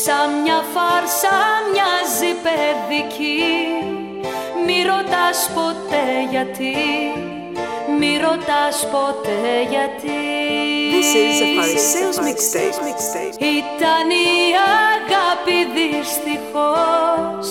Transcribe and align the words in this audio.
Σαν 0.00 0.40
μια 0.42 0.60
φάρσα 0.74 1.36
μοιάζει 1.72 2.32
παιδική 2.44 3.42
Μη 4.66 4.82
ρωτάς 4.90 5.50
ποτέ 5.54 6.06
γιατί 6.30 6.74
Μη 7.98 8.18
ρωτάς 8.24 8.76
ποτέ 8.92 9.46
γιατί. 9.70 10.20
This 10.96 11.12
is 11.24 11.40
a 11.44 11.48
Pharisees 11.58 12.18
mixtape. 12.26 12.76
Ήταν 13.38 14.06
η 14.10 14.34
αγάπη 14.92 15.58
δυστυχώς 15.76 17.46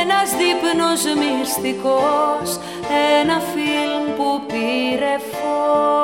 Ένας 0.00 0.28
δείπνος 0.38 1.02
μυστικός 1.20 2.58
Ένα 3.20 3.40
φιλμ 3.52 4.16
που 4.16 4.42
πήρε 4.46 5.16
φως 5.30 6.01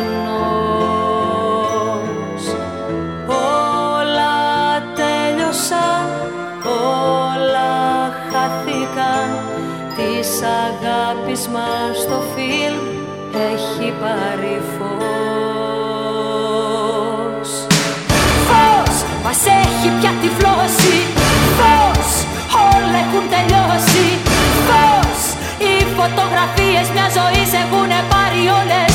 καπνός 0.00 1.64
Όλα 3.26 4.36
τέλειωσαν, 4.94 6.06
όλα 6.64 7.72
χάθηκαν 8.30 9.28
Της 9.96 10.28
αγάπης 10.42 11.42
μας 11.48 11.96
το 12.08 12.18
φιλμ 12.34 12.84
έχει 13.52 13.88
πάρει 14.00 14.56
φως. 14.74 15.00
Φως 18.46 18.96
μας 19.24 19.40
έχει 19.62 19.88
πια 20.00 20.12
τυφλώσει 20.20 20.96
Φως 21.58 22.10
όλα 22.74 22.98
έχουν 23.04 23.24
τελειώσει. 23.34 24.06
Φως 24.66 25.20
οι 25.64 25.74
φωτογραφίες 25.96 26.86
μιας 26.94 27.12
ζωής 27.18 27.50
έχουν 27.62 27.90
πάρει 28.12 28.42
όλες 28.60 28.89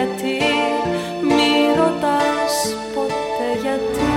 γιατί 0.00 0.38
Μη 1.22 1.52
ρωτάς 1.76 2.54
ποτέ 2.94 3.48
γιατί. 3.62 4.12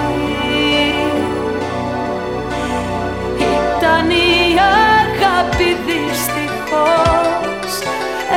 Ήταν 3.37 4.09
η 4.09 4.59
αγάπη 4.75 5.77
δυστυχώς 5.87 7.71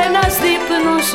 Ένας 0.05 0.33
δείπνος 0.41 1.07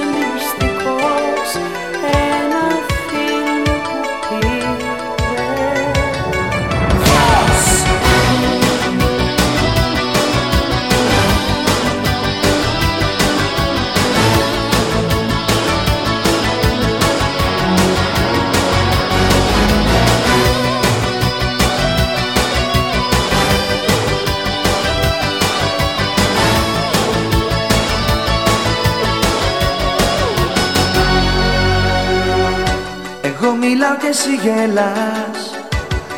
μιλάω 33.82 33.96
και 33.96 34.06
εσύ 34.06 34.34
γελάς. 34.44 35.40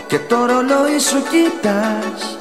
Και 0.07 0.19
το 0.19 0.37
ρολόι 0.37 0.99
σου 1.09 1.21
κοιτάς. 1.31 2.37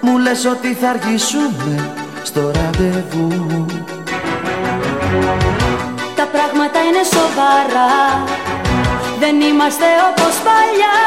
Μου 0.00 0.18
λες 0.18 0.44
ότι 0.44 0.74
θα 0.80 0.88
αργήσουμε 0.88 1.92
στο 2.22 2.40
ραντεβού. 2.56 3.66
Τα 6.16 6.26
πράγματα 6.34 6.78
είναι 6.86 7.04
σοβαρά. 7.16 7.94
Δεν 9.20 9.40
είμαστε 9.40 9.86
όπως 10.08 10.34
παλιά. 10.46 11.00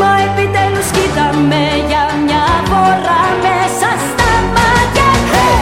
Μα 0.00 0.10
επιτέλους 0.28 0.88
κοίταμε 0.96 1.62
για 1.88 2.04
μια 2.24 2.46
φορά 2.70 3.22
μέσα 3.46 3.88
στα 4.06 4.30
μάτια. 4.56 5.08
Hey! 5.32 5.58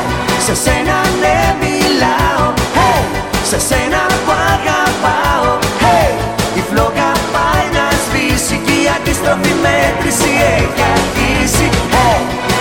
Σε 0.47 0.55
σένα 0.65 0.99
ναι 1.21 1.39
μιλάω. 1.61 2.45
Hey! 2.77 3.03
Σε 3.51 3.59
σένα 3.69 4.03
που 4.25 4.33
αγαπάω. 4.53 5.59
Hey! 5.83 6.24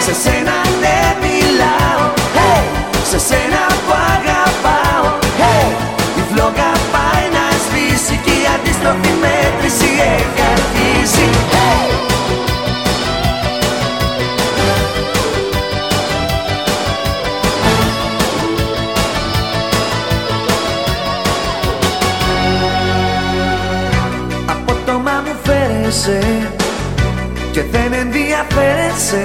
σε 0.05 0.13
σένα 0.13 0.57
δεν 0.83 1.11
μιλάω 1.21 2.05
hey! 2.37 2.63
Σε 3.09 3.19
σένα 3.19 3.63
που 3.85 3.93
αγαπάω 4.15 5.07
hey! 5.39 5.69
Η 6.19 6.21
φλόγα 6.29 6.71
πάει 6.93 7.25
να 7.35 7.45
σβήσει 7.63 8.15
και 8.25 8.31
η 8.31 8.45
αντίστροφη 8.55 9.13
μέτρηση 9.23 9.89
έχει 10.15 10.41
αρχίσει 10.53 11.29
hey! 11.53 11.89
Απότομα 24.45 25.23
μου 25.25 25.35
φέρεσαι 25.43 26.19
και 27.51 27.63
δεν 27.71 27.93
ενδιαφέρεσαι 27.93 29.22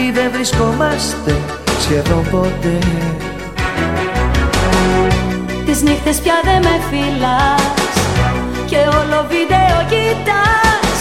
Μονάχοι 0.00 0.18
δεν 0.20 0.30
βρισκόμαστε 0.32 1.32
σχεδόν 1.80 2.24
ποτέ 2.30 2.78
Τις 5.66 5.82
νύχτες 5.82 6.16
πια 6.22 6.36
δεν 6.46 6.60
με 6.66 6.76
φυλάς 6.88 7.94
Και 8.70 8.80
όλο 8.98 9.18
βίντεο 9.32 9.76
κοιτάς 9.92 11.00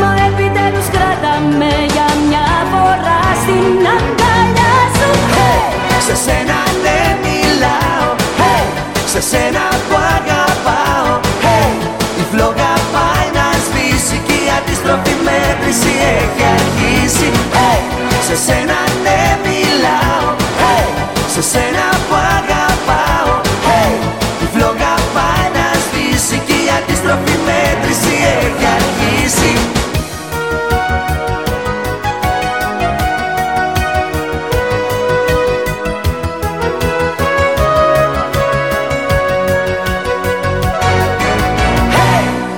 Μα 0.00 0.10
επιτέλους 0.28 0.88
κράταμε 0.94 1.72
για 1.94 2.08
μια 2.26 2.48
φορά 2.72 3.22
στην 3.42 3.72
αγκαλιά 3.94 4.76
σου 4.98 5.10
hey! 5.36 5.62
Σε 6.06 6.14
σένα 6.24 6.60
δεν 6.84 7.10
μιλάω 7.24 8.08
hey! 8.40 8.64
Σε 9.12 9.20
σένα 9.30 9.64
που 9.86 9.96
αγαπάω 10.16 11.12
hey! 11.44 11.72
Η 12.20 12.24
φλόγα 12.30 12.72
πάει 12.94 13.28
να 13.38 13.46
σβήσει 13.64 14.16
Και 14.26 14.36
η 14.46 14.48
αντιστροφή 14.58 15.14
μέτρηση 15.26 15.92
έχει 16.18 16.42
αρχίσει 16.58 17.30
hey! 17.56 17.89
Σε 18.30 18.36
σένα 18.36 18.78
δεν 19.04 19.38
μιλάω 19.44 20.34
hey! 20.60 20.88
Σε 21.34 21.42
σένα 21.42 21.86
που 22.08 22.14
αγαπάω 22.36 23.40
hey! 23.66 23.94
Η 24.42 24.46
φλόγα 24.52 24.94
πάει 25.14 25.46
να 25.56 25.66
σβήσει 25.84 26.42
Και 26.46 26.52
η 26.52 26.68
αντιστροφή 26.78 27.36
μέτρηση 27.46 28.14
έχει 28.40 28.66
αρχίσει 28.78 29.54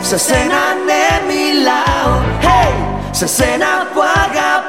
Σε 0.00 0.18
σένα 0.18 0.62
ναι 0.86 1.04
μιλάω 1.28 2.20
hey! 2.42 2.74
Σε 3.10 3.26
σένα 3.26 3.66
που 3.94 4.00
αγαπάω 4.24 4.61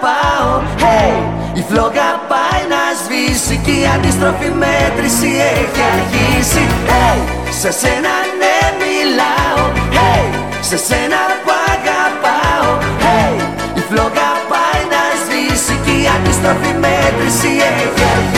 hey! 0.84 1.14
Η 1.54 1.64
φλόγα 1.70 2.10
πάει 2.32 2.64
να 2.74 2.82
σβήσει 3.02 3.56
Και 3.66 3.72
η 3.72 3.86
αντίστροφη 3.96 4.50
μέτρηση 4.64 5.30
έχει 5.54 5.82
αρχίσει 5.96 6.64
hey! 6.90 7.20
Σε 7.62 7.72
σένα 7.72 8.16
ναι 8.40 8.58
μιλάω 8.82 9.64
hey! 9.98 10.26
Σε 10.70 10.78
σένα 10.78 11.22
που 11.44 11.52
αγαπάω 11.74 12.72
hey! 13.04 13.36
Η 13.80 13.82
φλόγα 13.90 14.30
πάει 14.52 14.82
να 14.94 15.02
σβήσει 15.22 15.76
Και 15.86 15.92
η 15.92 16.06
αντίστροφη 16.16 16.74
μέτρηση 16.86 17.48
έχει 17.48 18.04
αρχίσει 18.16 18.33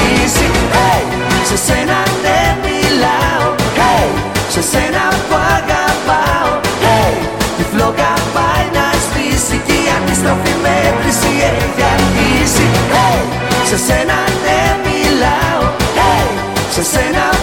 Σε 13.75 13.81
σένα 13.81 14.13
ναι 14.43 14.89
μιλάω 14.89 15.71
hey! 15.95 16.27
Σε 16.69 16.83
σένα 16.83 17.34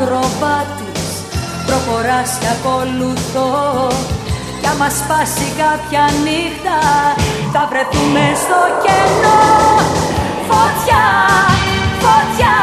ακροβάτης 0.00 1.08
Προχωράς 1.66 2.38
και 2.40 2.46
ακολουθώ. 2.56 3.88
Κι 4.60 4.66
άμα 4.66 4.88
σπάσει 4.88 5.48
κάποια 5.62 6.04
νύχτα 6.24 6.78
Θα 7.52 7.68
βρεθούμε 7.70 8.24
στο 8.42 8.60
κενό. 8.82 9.42
Φωτιά, 10.48 11.04
φωτιά 12.02 12.56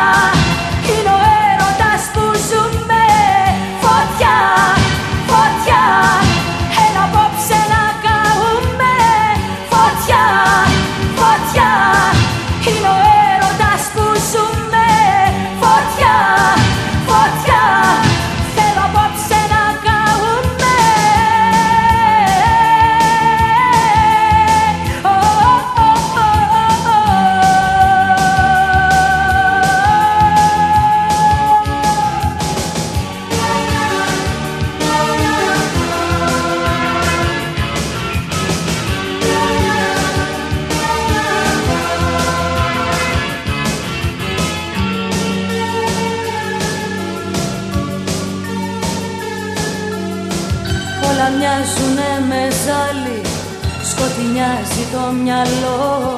μυαλό. 55.22 56.18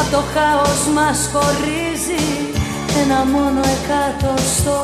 Απ' 0.00 0.10
το 0.14 0.22
χάος 0.32 0.82
μας 0.96 1.18
χωρίζει 1.32 2.24
ένα 3.02 3.20
μόνο 3.32 3.60
εκατοστό. 3.76 4.78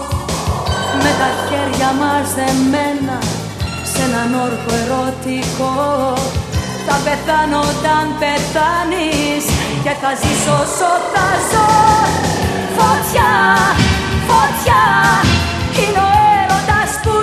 Με 1.02 1.10
τα 1.20 1.30
χέρια 1.44 1.90
μας 2.00 2.26
δεμένα 2.38 3.18
σε 3.90 4.00
έναν 4.08 4.30
όρκο 4.46 4.72
ερωτικό. 4.82 5.72
Θα 6.86 6.96
πεθάνω 7.04 7.58
όταν 7.72 8.04
πεθάνεις 8.20 9.44
και 9.84 9.92
θα 10.02 10.10
ζήσω 10.20 10.54
όσο 10.64 10.90
θα 11.12 11.28
ζω. 11.50 11.70
Φωτιά, 12.76 13.32
φωτιά, 14.28 14.84
είναι 15.80 16.00
ο 16.06 16.10
έρωτας 16.40 16.90
που 17.02 17.14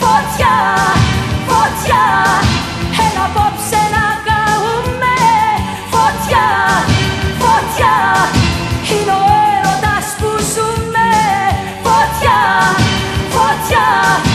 Φωτιά, 0.00 0.56
φωτιά, 1.48 2.04
φωτιά, 6.24 6.48
φωτιά 7.38 7.94
Είναι 8.90 9.12
ο 9.12 9.24
έρωτας 9.56 10.06
που 10.18 10.28
ζούμε. 10.54 11.10
Φωτιά, 11.82 12.40
φωτιά. 13.30 14.33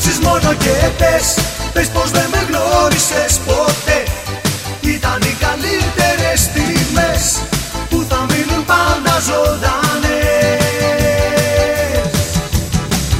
κόψεις 0.00 0.18
μόνο 0.26 0.54
και 0.54 0.76
πες 0.98 1.26
Πες 1.72 1.88
πως 1.94 2.10
δεν 2.10 2.28
με 2.32 2.40
γνώρισες 2.48 3.32
ποτέ. 3.46 3.98
Ήταν 4.96 5.18
οι 5.28 5.34
καλύτερες 5.44 6.38
στιγμές 6.48 7.22
Που 7.90 7.98
θα 8.08 8.20
μείνουν 8.28 8.64
πάντα 8.72 9.14
ζωντανές. 9.28 10.20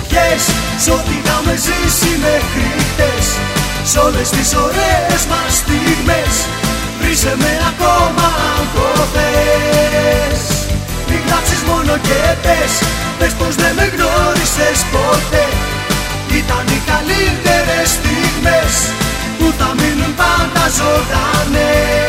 Πιες 0.08 0.42
σ' 0.82 0.90
ό,τι 0.96 1.12
είχαμε 1.18 1.54
ζήσει 1.66 2.12
μέχρι 2.26 2.68
χτες 2.88 3.26
Σ' 3.90 3.96
όλες 4.06 4.28
τις 4.34 4.50
ωραίες 4.66 5.22
μας 5.30 5.50
στιγμές. 5.62 6.34
Βρήσε 7.00 7.34
με 7.42 7.52
ακόμα 7.70 8.26
αν 8.52 8.64
το 8.74 8.86
θες. 9.12 10.42
Μην 11.08 11.20
γράψεις 11.26 11.62
μόνο 11.70 11.92
και 12.06 12.20
πες 12.44 12.72
Πες 13.18 13.32
πως 13.38 13.54
δεν 13.60 13.72
με 13.78 13.86
γνώρισες 13.94 14.78
ποτέ. 14.92 15.59
Ήταν 16.38 16.64
οι 16.74 16.80
καλύτερες 16.90 17.88
στιγμές 17.96 18.72
που 19.38 19.46
θα 19.58 19.68
μείνουν 19.78 20.12
πάντα 20.22 20.64
ζωντανές. 20.78 22.06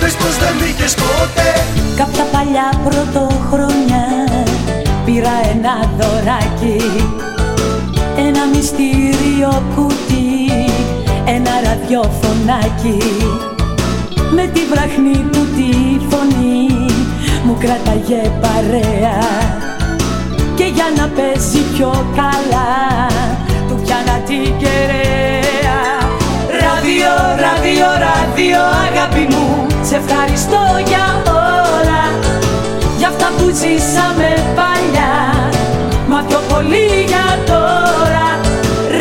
Πες 0.00 0.14
πως 0.20 0.34
δεν 0.42 0.56
είχες 0.68 0.94
ποτέ. 0.94 1.50
Καπ' 1.96 2.20
παλιά 2.32 2.68
πρωτοχρονιά 2.84 4.06
πήρα 5.04 5.34
ένα 5.52 5.74
δωράκι 5.98 6.82
ένα 8.16 8.46
μυστήριο 8.46 9.62
κουτί 9.74 10.64
ένα 11.24 11.50
ραδιοφωνάκι. 11.64 12.98
Με 14.34 14.46
τη 14.46 14.60
βραχνή 14.70 15.28
του 15.32 15.46
τη 15.56 15.98
φωνή 16.08 16.68
μου 17.44 17.56
κράταγε 17.58 18.30
παρέα. 18.40 19.63
Και 20.56 20.64
για 20.64 20.88
να 20.96 21.08
παίζει 21.08 21.60
πιο 21.74 21.90
καλά 22.16 22.72
του 23.68 23.80
πιάνα 23.84 24.16
την 24.26 24.56
κεραία. 24.62 25.80
Ράδιο, 26.62 27.12
ράδιο, 27.44 27.86
ράδιο 28.06 28.60
αγάπη 28.86 29.24
μου 29.34 29.66
Σε 29.82 29.96
ευχαριστώ 29.96 30.62
για 30.90 31.06
όλα. 31.26 32.02
Για 32.98 33.08
αυτά 33.08 33.28
που 33.36 33.44
ζήσαμε 33.60 34.28
παλιά 34.58 35.14
Μα 36.08 36.24
πιο 36.28 36.40
πολύ 36.48 36.88
για 37.06 37.26
τώρα. 37.46 38.28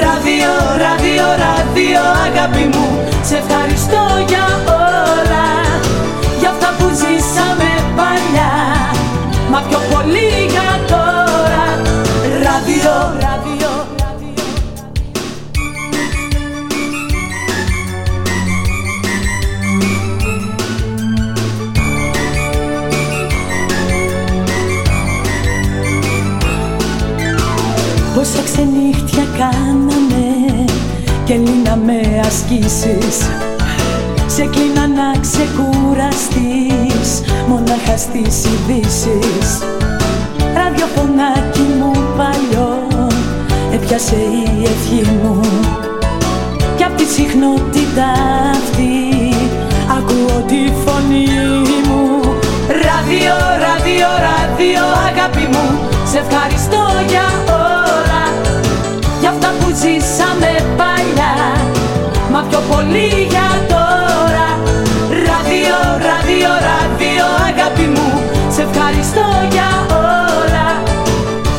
Ράδιο, 0.04 0.52
ράδιο, 0.84 1.26
ράδιο 1.46 2.02
αγάπη 2.28 2.66
μου 2.74 2.88
Σε 3.22 3.36
ευχαριστώ 3.38 4.02
για 4.28 4.46
όλα 4.68 4.83
κάναμε 29.44 30.66
και 31.24 31.34
λύναμε 31.34 32.22
ασκήσεις. 32.26 33.18
Σε 34.28 34.46
κλείνα 34.46 34.88
να 34.88 35.20
ξεκουραστείς 35.22 37.10
μονάχα 37.48 37.98
στις 37.98 38.46
ειδήσεις. 38.46 39.48
Ραδιοφωνάκι 40.56 41.66
μου 41.80 41.92
παλιό 42.18 42.88
έπιασε 43.74 44.16
η 44.16 44.64
ευχή 44.64 45.10
μου. 45.12 45.40
Κι 46.76 46.84
απ' 46.84 46.98
τη 46.98 47.06
συχνότητα 47.06 48.12
αυτή 48.52 48.94
ακούω 49.98 50.42
τη 50.48 50.72
φωνή 50.86 51.28
μου. 51.88 52.22
Ράδιο, 52.68 53.36
ράδιο, 53.66 54.08
ράδιο 54.28 54.84
αγάπη 55.08 55.48
μου 55.52 55.80
Σε 56.12 56.18
ευχαριστώ 56.18 56.82
για 57.08 57.54
όλα 57.54 57.54
Για 57.54 57.54
αυτά 57.54 57.54
που 57.54 57.73
ζήσαμε 59.82 60.52
παλιά. 60.78 61.34
Μα 62.32 62.42
πιο 62.50 62.60
πολύ 62.72 63.10
για 63.34 63.50
τώρα. 63.74 64.48
Ράδιο, 65.28 65.78
ράδιο, 66.08 66.52
ράδιο 66.70 67.26
αγάπη 67.50 67.88
μου. 67.96 68.10
Σε 68.56 68.62
ευχαριστώ 68.62 69.26
για 69.52 69.70
όλα. 69.90 70.68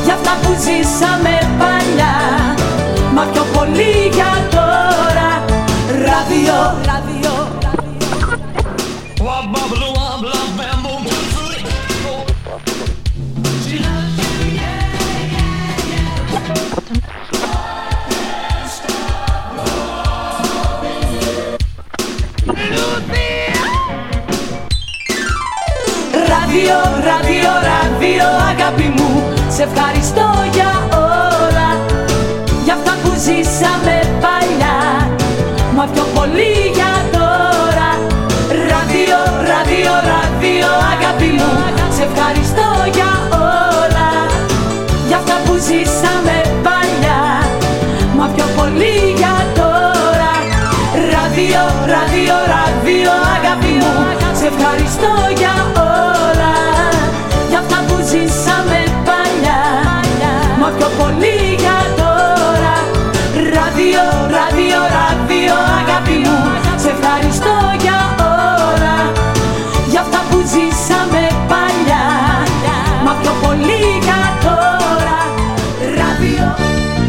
Για 0.04 0.14
αυτά 0.14 0.32
που 0.42 0.50
ζήσαμε 0.64 1.34
παλιά. 1.60 2.14
Μα 3.14 3.22
πιο 3.32 3.44
πολύ 3.52 3.92
για 4.16 4.32
τώρα 4.50 4.53
Ράδιο, 26.64 26.82
ράδιο, 27.10 27.52
ράδιο 27.70 28.26
αγάπη 28.50 28.88
μου. 28.96 29.10
Σε 29.56 29.62
ευχαριστώ 29.68 30.26
για 30.56 30.72
όλα. 31.20 31.68
Για 32.64 32.74
αυτά 32.78 32.94
που 33.02 33.10
ζήσαμε 33.24 33.96
παλιά. 34.24 34.78
Μα 35.76 35.84
πιο 35.92 36.04
πολύ 36.16 36.52
για 36.78 36.92
τώρα. 37.16 37.90
Ράδιο, 38.70 39.18
ράδιο, 39.50 39.92
ράδιο 40.12 40.68
αγάπη 40.92 41.30
μου. 41.38 41.52
Σε 41.96 42.02
ευχαριστώ 42.08 42.68
για 42.96 43.12
όλα. 43.76 44.08
Για 45.08 45.16
αυτά 45.22 45.36
που 45.44 45.54
ζήσαμε 45.66 46.36
παλιά. 46.66 47.20
Μα 48.18 48.26
πιο 48.34 48.46
πολύ 48.58 48.96
για 49.20 49.36
τώρα. 49.60 50.32
Ράδιο, 51.14 51.62
ράδιο, 51.94 52.36
ράδιο 52.54 53.12
αγάπη 53.36 53.72
μου. 53.80 53.94
Σε 54.40 54.46
ευχαριστώ 54.52 55.12
για 55.40 55.54
όλα 55.74 55.83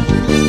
Η 0.08 0.45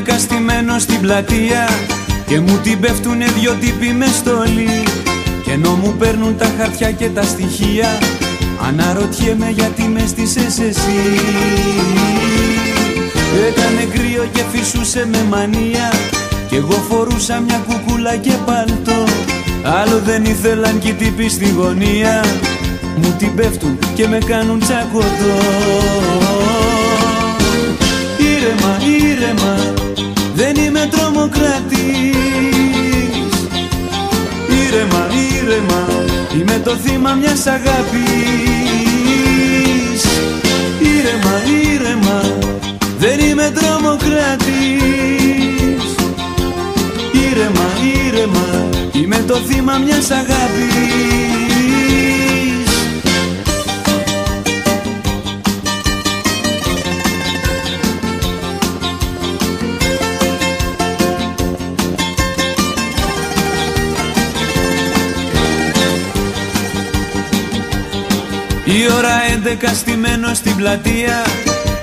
ώρα 0.00 0.08
έντεκα 0.08 0.18
στημένο 0.18 0.78
στην 0.78 1.00
πλατεία 1.00 1.68
Και 2.26 2.40
μου 2.40 2.58
την 2.62 2.80
πέφτουνε 2.80 3.26
δυο 3.38 3.52
τύποι 3.52 3.92
με 3.92 4.06
στολή. 4.06 4.82
Και 5.44 5.52
ενώ 5.52 5.70
μου 5.70 5.94
παίρνουν 5.98 6.36
τα 6.36 6.46
χαρτιά 6.58 6.90
και 6.90 7.08
τα 7.08 7.22
στοιχεία 7.22 7.98
Αναρωτιέμαι 8.66 9.50
γιατί 9.50 9.82
με 9.82 10.06
στήσες 10.06 10.58
εσύ. 10.58 11.00
Έκανε 13.48 13.84
κρύο 13.92 14.28
και 14.32 14.42
φυσούσε 14.52 15.08
με 15.10 15.24
μανία 15.28 15.92
Κι 16.48 16.56
εγώ 16.56 16.84
φορούσα 16.88 17.40
μια 17.40 17.62
κουκούλα 17.68 18.16
και 18.16 18.32
παλτό. 18.46 19.04
Άλλο 19.62 20.00
δεν 20.04 20.24
ήθελαν 20.24 20.78
κι 20.78 20.88
οι 20.88 20.92
τύποι 20.92 21.28
στη 21.28 21.48
γωνία 21.48 22.24
Μου 22.96 23.14
την 23.18 23.34
πέφτουν 23.34 23.78
και 23.94 24.08
με 24.08 24.18
κάνουν 24.18 24.60
τσακωτό. 24.60 25.38
Ήρεμα, 28.18 28.78
ήρεμα, 29.10 29.80
δεν 30.40 30.54
είμαι 30.64 30.88
τρομοκράτης. 30.90 31.78
Ήρεμα, 34.66 35.06
ήρεμα, 35.40 35.86
είμαι 36.40 36.60
το 36.64 36.76
θύμα 36.76 37.12
μιας 37.12 37.46
αγάπης. 37.46 38.00
Ήρεμα, 40.80 41.34
ήρεμα, 41.72 42.22
δεν 42.98 43.20
είμαι 43.20 43.52
τρομοκράτης. 43.54 44.50
Ήρεμα, 47.12 47.68
ήρεμα, 48.06 48.68
είμαι 48.92 49.24
το 49.26 49.34
θύμα 49.34 49.78
μιας 49.78 50.10
αγάπης 50.10 51.29
Η 68.80 68.92
ώρα 68.98 69.32
έντεκα 69.32 69.74
στημένο 69.74 70.34
στην 70.34 70.56
πλατεία 70.56 71.24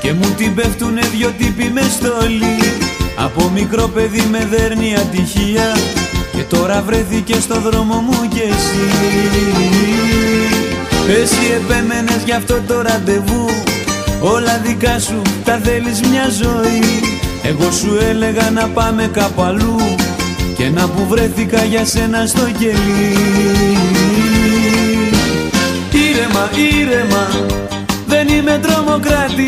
Και 0.02 0.14
μου 0.14 0.34
την 0.38 0.56
πέφτουνε 0.56 1.02
δυο 1.02 1.34
τύποι 1.38 1.72
με 1.74 1.82
στολή. 1.82 2.58
Από 3.16 3.50
μικρό 3.50 3.88
παιδί 3.88 4.28
με 4.32 4.48
δέρνει 4.50 4.96
ατυχία 4.96 5.78
Και 6.32 6.56
τώρα 6.56 6.82
βρέθηκε 6.82 7.40
στο 7.40 7.60
δρόμο 7.60 7.96
μου 8.00 8.28
κι 8.28 8.40
εσύ. 8.40 8.88
Εσύ 11.22 11.54
επέμενες 11.56 12.22
γι' 12.26 12.32
αυτό 12.32 12.62
το 12.68 12.82
ραντεβού 12.82 13.50
Όλα 14.22 14.62
δικά 14.64 15.00
σου 15.00 15.22
τα 15.44 15.60
θέλεις 15.64 16.02
μια 16.02 16.30
ζωή. 16.30 17.00
Εγώ 17.44 17.72
σου 17.72 17.98
έλεγα 18.10 18.50
να 18.50 18.68
πάμε 18.68 19.10
κάπου 19.14 19.42
αλλού 19.42 19.80
Και 20.58 20.70
να 20.70 20.88
που 20.88 21.08
βρέθηκα 21.08 21.64
για 21.64 21.86
σένα 21.86 22.26
στο 22.26 22.46
κελί 22.60 23.97
Ήρεμα, 26.38 26.50
ήρεμα, 26.80 27.28
δεν 28.08 28.28
είμαι 28.28 28.60
τρομοκράτης 28.62 29.48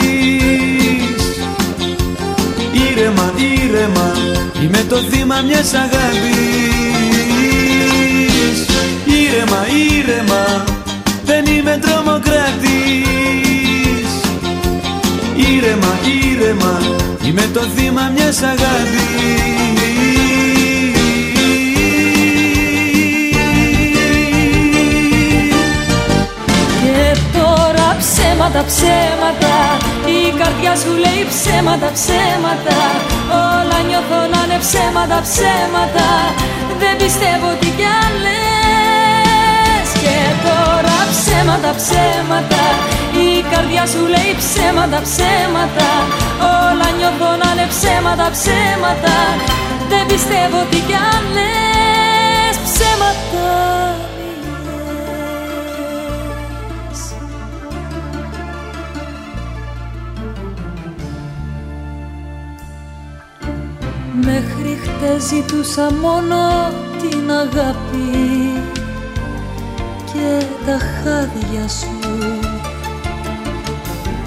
Ήρεμα, 2.90 3.34
ήρεμα, 3.38 4.12
είμαι 4.64 4.86
το 4.90 4.96
θύμα 4.96 5.42
μιας 5.48 5.74
αγάπης. 5.74 6.26
Ήρεμα, 9.06 9.66
ήρεμα, 9.98 10.64
δεν 11.26 11.46
είμαι 11.46 11.80
τρομοκράτης 11.82 12.70
Ήρεμα, 15.36 16.00
ήρεμα, 16.32 16.80
είμαι 17.26 17.50
το 17.54 17.62
θύμα 17.76 18.12
μιας 18.16 18.42
αγάπης 18.42 20.29
ψέματα, 28.20 28.62
ψέματα. 28.72 29.56
Η 30.18 30.22
καρδιά 30.40 30.74
σου 30.82 30.92
λέει 31.04 31.22
ψέματα, 31.32 31.90
ψέματα. 31.98 32.80
Όλα 33.52 33.80
νιώθω 33.88 34.20
να 34.34 34.40
είναι 34.46 34.60
ψέματα, 34.66 35.18
ψέματα. 35.28 36.08
Δεν 36.82 36.94
πιστεύω 37.02 37.50
τι 37.60 37.70
κι 37.78 37.88
αν 38.02 38.14
λες. 38.26 39.88
Και 40.02 40.18
τώρα 40.46 40.98
ψέματα, 41.14 41.72
ψέματα. 41.80 42.64
Η 43.28 43.30
καρδιά 43.52 43.84
σου 43.92 44.04
λέει 44.14 44.32
ψέματα, 44.42 45.00
ψέματα. 45.08 45.90
Όλα 46.64 46.88
νιώθω 46.98 47.30
να 47.42 47.50
είναι 47.54 47.68
ψέματα, 47.74 48.26
ψέματα. 48.36 49.18
Δεν 49.92 50.04
πιστεύω 50.12 50.60
τι 50.72 50.80
κι 50.88 50.98
αν 51.12 51.24
λες. 51.36 52.56
Ψέματα 52.68 53.29
ζητούσα 65.20 65.92
μόνο 66.02 66.72
την 67.02 67.32
αγάπη 67.32 68.62
και 70.06 70.46
τα 70.66 70.78
χάδια 70.80 71.68
σου. 71.68 72.00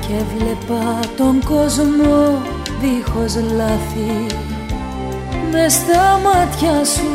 Και 0.01 0.15
βλέπα 0.37 0.99
τον 1.17 1.43
κόσμο 1.45 2.43
δίχως 2.81 3.35
λάθη 3.57 4.27
με 5.53 5.69
στα 5.69 6.21
μάτια 6.25 6.85
σου. 6.85 7.11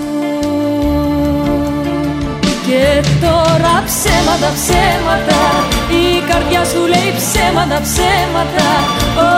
Και 2.68 3.04
τώρα 3.22 3.76
ψέματα, 3.90 4.50
ψέματα 4.58 5.42
Η 6.02 6.06
καρδιά 6.30 6.64
σου 6.72 6.82
λέει 6.94 7.12
ψέματα, 7.20 7.78
ψέματα. 7.88 8.70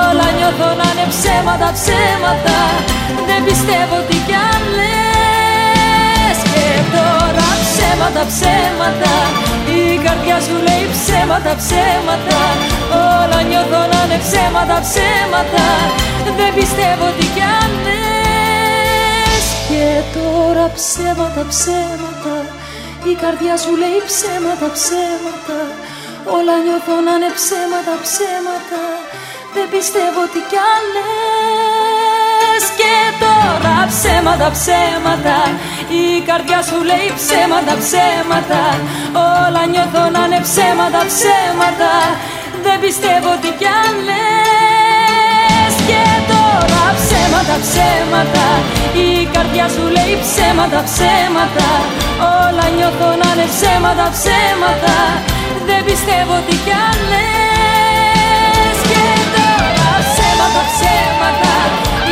Όλα 0.07 0.27
νιώθω 0.37 0.69
να 0.79 0.87
είναι 0.91 1.05
ψέματα, 1.13 1.67
ψέματα. 1.77 2.57
Δεν 3.29 3.39
πιστεύω 3.47 3.97
τι 4.07 4.18
ψέματα, 8.25 8.25
ψέματα. 8.27 9.15
Η 9.79 9.97
καρδιά 10.05 10.37
σου 10.45 10.55
λέει 10.67 10.85
ψέματα, 10.95 11.51
ψέματα. 11.61 12.41
Όλα 13.19 13.39
νιώθω 13.49 13.81
να 13.91 13.99
είναι 14.03 14.19
ψέματα, 14.25 14.77
ψέματα. 14.85 15.65
Δεν 16.37 16.51
πιστεύω 16.57 17.05
τι 17.17 17.25
κι 17.35 17.45
αν 17.59 17.71
λες 17.85 19.45
Και 19.69 19.87
τώρα 20.17 20.65
ψέματα, 20.77 21.41
ψέματα. 21.51 22.35
Η 23.11 23.13
καρδιά 23.21 23.55
σου 23.63 23.73
λέει 23.81 23.99
ψέματα, 24.09 24.67
ψέματα. 24.77 25.59
Όλα 26.37 26.55
νιώθω 26.65 26.95
να 27.05 27.13
είναι 27.17 27.31
ψέματα, 27.39 27.93
ψέματα. 28.05 28.83
Δεν 29.55 29.67
πιστεύω 29.73 30.21
τι 30.33 30.41
κι 30.49 30.59
αν 30.73 30.83
λες 30.95 32.63
Και 32.79 32.95
τώρα 33.23 33.77
ψέματα, 33.91 34.47
ψέματα 34.57 35.37
Η 35.97 36.21
καρδιά 36.29 36.59
σου 36.69 36.79
λέει 36.89 37.07
ψέματα, 37.19 37.73
ψέματα. 37.83 38.63
Όλα 39.33 39.63
νιώθω 39.73 40.03
να 40.15 40.21
είναι 40.25 40.41
ψέματα, 40.47 41.01
ψέματα. 41.11 41.93
Δεν 42.65 42.77
πιστεύω 42.83 43.31
τι 43.41 43.49
κι 43.59 43.69
αν 43.81 43.93
λες. 44.07 45.73
Και 45.89 46.03
τώρα 46.31 46.83
ψέματα, 46.99 47.55
ψέματα. 47.65 48.47
Η 49.07 49.09
καρδιά 49.33 49.65
σου 49.75 49.85
λέει 49.95 50.13
ψέματα, 50.25 50.79
ψέματα. 50.89 51.69
Όλα 52.43 52.65
νιώθω 52.75 53.09
να 53.21 53.29
είναι 53.33 53.47
ψέματα, 53.53 54.05
ψέματα. 54.15 54.95
Δεν 55.67 55.81
πιστεύω 55.87 56.35
τι 56.45 56.55
κι 56.65 56.75
αν 56.87 56.97
λες. 57.11 58.77
Και 58.89 59.05
τώρα 59.35 59.89
ψέματα, 60.09 60.61
ψέματα. 60.71 61.53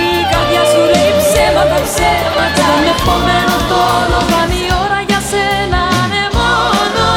Η 0.05 0.09
καρδιά 0.31 0.63
σου 0.71 0.81
λέει 0.93 1.11
ψέματα, 1.21 1.77
ψέματα 1.87 2.67
Στον 3.97 4.11
επόμενο 4.11 4.21
τόνο 4.21 4.25
κάνει 4.33 4.59
η 4.67 4.71
ώρα 4.83 5.01
για 5.07 5.21
σένα 5.31 5.81
ναι 6.11 6.23
μόνο. 6.37 7.07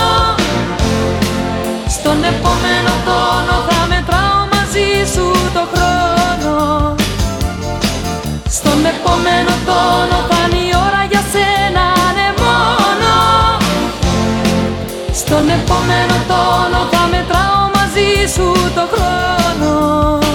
Στον 1.97 2.19
επόμενο 2.33 2.93
τόνο 3.07 3.57
θα 3.69 3.81
μετράω 3.91 4.41
μαζί 4.55 4.89
σου 5.13 5.27
το 5.57 5.63
χρόνο. 5.73 6.95
Στον 8.57 8.81
επόμενο 8.93 9.55
τόνο 9.69 10.19
κάνει 10.33 10.61
η 10.69 10.75
ώρα 10.87 11.03
για 11.11 11.23
σένα 11.33 11.85
Στον 15.21 15.49
επόμενο 15.49 16.17
τόνο 16.29 16.89
θα 16.91 17.09
μετράω 17.11 17.71
μαζί 17.75 18.33
σου 18.35 18.53
το 18.75 18.85
χρόνο 18.93 20.30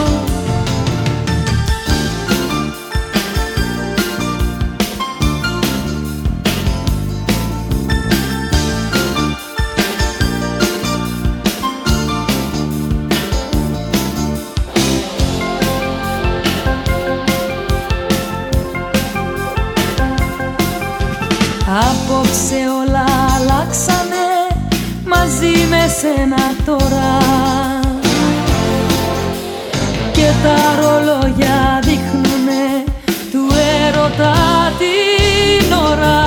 Απόψε 22.35 22.61
όλα 22.81 23.05
αλλάξανε 23.35 24.25
μαζί 25.05 25.53
με 25.69 25.81
σένα 25.99 26.43
τώρα. 26.65 27.11
Και 30.11 30.29
τα 30.43 30.57
ρολόγια 30.79 31.79
δείχνουνε 31.83 32.83
του 33.31 33.43
έρωτα 33.85 34.33
την 34.79 35.73
ώρα. 35.91 36.17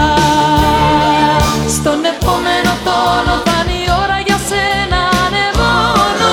Στον 1.76 2.00
επόμενο 2.14 2.72
τόνο 2.84 3.34
θα 3.44 3.64
είναι 3.64 3.78
η 3.84 3.88
ώρα 4.02 4.18
για 4.26 4.38
σένα 4.48 5.02
ναι 5.32 5.46
μόνο 5.60 6.30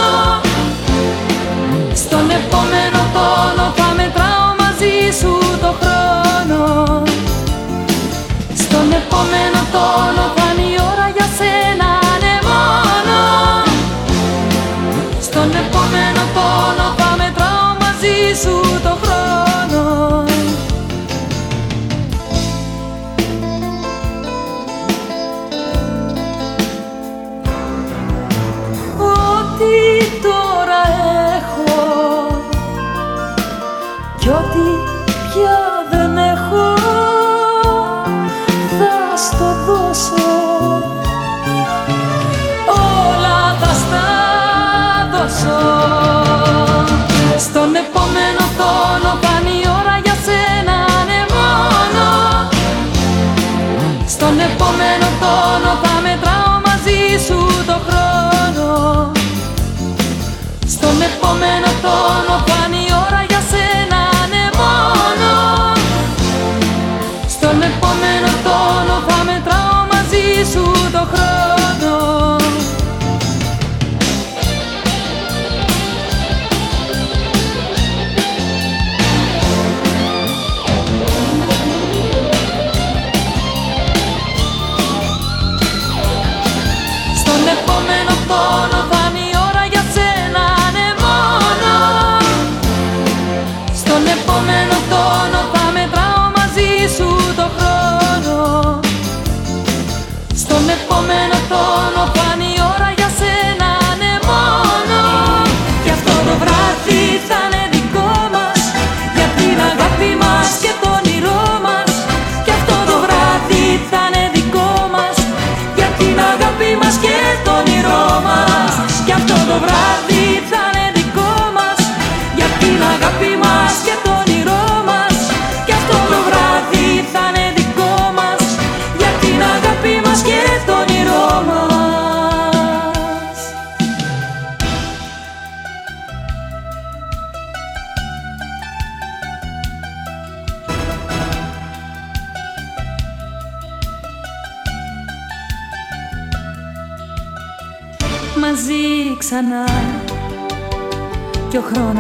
στον 1.95 2.29
επόμενο 2.39 3.01
τόνο 3.13 3.73
θα 3.75 3.84
στον 9.25 9.33
επόμενο 9.33 9.61
τόνο 9.71 10.33
θα 10.35 10.45
είναι 10.51 10.67
η 10.73 10.77
ώρα 10.91 11.07
για 11.15 11.27
σένα 11.37 11.89
ναι 12.23 12.35
μόνο. 12.47 13.17
Στον 15.27 15.49
επόμενο 15.63 16.23
τόνο 16.35 16.85
θα 16.97 17.09
μετράω 17.17 17.69
μαζί 17.83 18.17
σου 18.41 18.55
το 18.83 18.89
χρόνο 18.89 19.04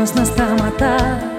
Όπου 0.07 0.21
κι 0.35 0.41
αν 0.83 1.34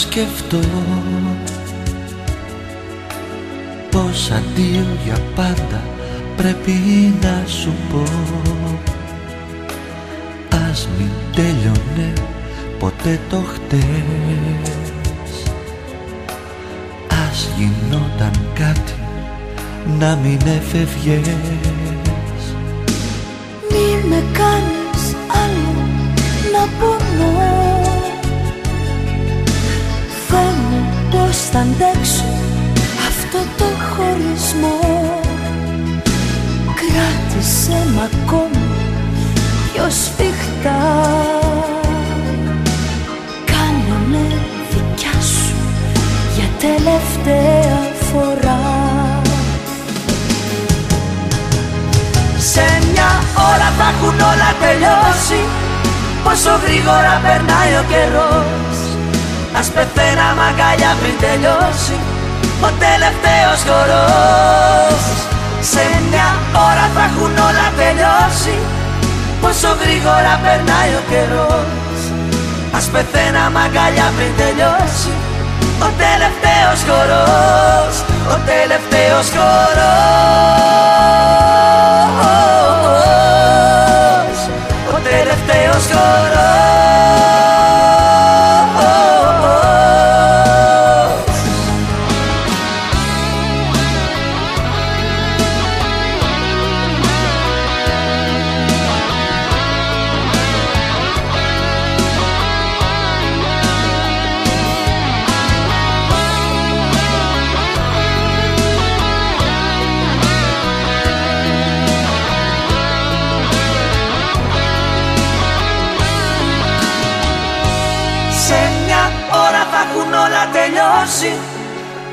σκεφτώ 0.00 0.58
Πως 3.90 4.30
αντίο 4.30 4.86
για 5.04 5.18
πάντα 5.34 5.82
πρέπει 6.36 6.72
να 7.22 7.42
σου 7.46 7.72
πω. 7.92 8.02
Ας 10.70 10.88
μην 10.98 11.10
τέλειωνε 11.34 12.12
ποτέ 12.78 13.20
το 13.30 13.36
χτες. 13.36 13.80
Ας 17.28 17.48
γινόταν 17.56 18.30
κάτι 18.54 18.94
να 19.98 20.18
μην 20.22 20.38
έφευγες. 20.46 21.36
Μη 23.70 24.08
με 24.08 24.22
κάνεις 24.32 24.79
αντέξω 31.60 32.24
αυτό 33.08 33.38
το 33.58 33.64
χωρισμό. 33.88 34.78
Κράτησε 36.80 37.78
μ' 37.94 38.00
ακόμη 38.08 38.66
πιο 39.72 39.84
σφιχτά. 39.90 40.82
Κάνε 43.50 43.98
με 44.10 44.24
δικιά 44.70 45.20
σου 45.20 45.54
για 46.34 46.48
τελευταία 46.58 47.78
φορά. 48.08 48.60
Σε 52.38 52.64
μια 52.92 53.10
ώρα 53.50 53.68
θα 53.78 53.86
έχουν 53.94 54.20
όλα 54.30 54.50
τελειώσει. 54.60 55.40
Πόσο 56.24 56.50
γρήγορα 56.64 57.20
περνάει 57.22 57.72
ο 57.80 57.84
καιρός 57.92 58.69
Ας 59.60 59.68
πεθαίνα 59.68 60.26
μαγκάλια 60.40 60.92
πριν 61.00 61.16
τελειώσει 61.24 61.96
Ο 62.66 62.68
τελευταίος 62.84 63.60
χορός. 63.68 65.02
Σε 65.72 65.84
μια 66.08 66.28
ώρα 66.68 66.86
θα 66.94 67.02
έχουν 67.08 67.34
όλα 67.48 67.68
τελειώσει 67.80 68.56
Πόσο 69.40 69.70
γρήγορα 69.82 70.32
περνάει 70.44 70.92
ο 71.00 71.02
καιρός. 71.10 72.00
Ας 72.76 72.86
πεθαίνα 72.92 73.42
μαγκάλια 73.56 74.08
πριν 74.16 74.32
τελειώσει 74.40 75.12
Ο 75.86 75.88
τελευταίος 76.02 76.80
χορός 76.88 77.94
Ο 78.32 78.36
τελευταίος 78.50 79.26
χορός 79.34 80.40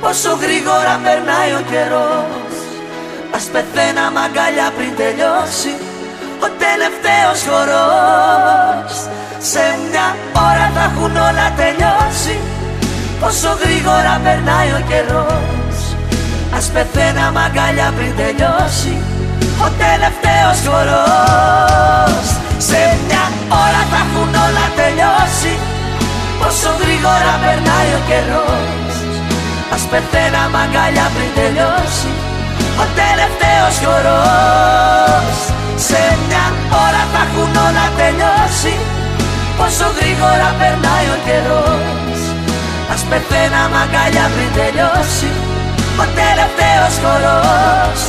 Πόσο 0.07 0.33
γρήγορα 0.43 0.93
περνάει 1.05 1.51
ο 1.59 1.61
καιρός. 1.71 2.53
Ας 3.35 3.45
πεθαίναμε 3.53 4.19
αγκαλιά 4.25 4.67
πριν 4.77 4.91
τελειώσει 5.01 5.73
Ο 6.45 6.47
τελευταίος 6.63 7.39
χορός. 7.47 8.93
Σε 9.51 9.63
μια 9.83 10.07
ώρα 10.47 10.67
θα 10.75 10.83
έχουν 10.89 11.13
όλα 11.27 11.47
τελειώσει. 11.61 12.35
Πόσο 13.21 13.51
γρήγορα 13.63 14.13
περνάει 14.25 14.69
ο 14.79 14.81
καιρός. 14.91 15.77
Ας 16.57 16.65
πεθαίναμε 16.73 17.39
αγκαλιά 17.47 17.89
πριν 17.97 18.13
τελειώσει 18.21 18.93
Ο 19.65 19.67
τελευταίος 19.83 20.59
χορός. 20.67 22.25
Σε 22.69 22.81
μια 23.05 23.25
ώρα 23.65 23.81
θα 23.91 23.99
έχουν 24.05 24.31
όλα 24.45 24.65
τελειώσει. 24.79 25.53
Πόσο 26.39 26.69
γρήγορα 26.81 27.33
περνάει 27.43 27.89
ο 27.99 28.01
καιρός 28.09 28.86
Ας 29.77 29.85
πεθαίναμε 29.91 30.57
αγκαλιά 30.63 31.07
πριν 31.15 31.31
τελειώσει 31.37 32.11
Ο 32.83 32.85
τελευταίος 32.99 33.75
χορός 33.83 35.37
Σε 35.87 36.01
μια 36.23 36.45
ώρα 36.85 37.03
θα 37.13 37.21
έχουν 37.25 37.51
όλα 37.67 37.85
τελειώσει 37.99 38.73
Πόσο 39.57 39.87
γρήγορα 39.97 40.49
περνάει 40.59 41.07
ο 41.15 41.17
καιρός. 41.27 42.19
Ας 42.93 43.01
πεθαίναμε 43.09 43.77
αγκαλιά 43.83 44.25
πριν 44.33 44.49
τελειώσει 44.57 45.31
Ο 46.01 46.03
τελευταίος 46.19 46.95
χορός 47.03 47.99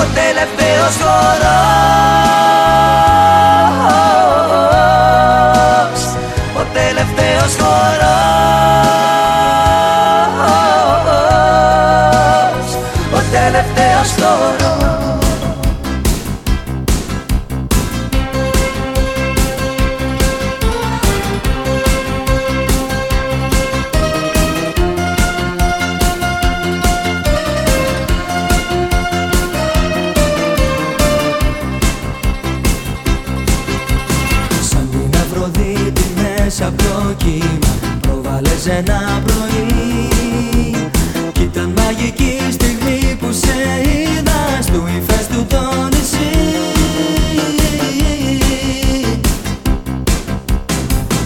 Ο 0.00 0.02
τελευταίος 0.18 0.94
χορός 1.02 3.07
μέσα 36.48 36.66
από 36.66 36.82
το 36.82 37.14
κύμα. 37.16 37.72
Προβάλλες 38.00 38.66
ένα 38.66 39.22
πρωί. 39.24 39.98
Κι 41.32 41.42
ήταν 41.42 41.72
μαγική 41.76 42.38
στιγμή 42.50 43.16
που 43.20 43.28
σε 43.32 43.56
είδα 43.88 44.62
Στου 44.62 44.82
ύφες 44.96 45.26
του 45.26 45.46
το 45.48 45.88
νησί. 45.90 46.30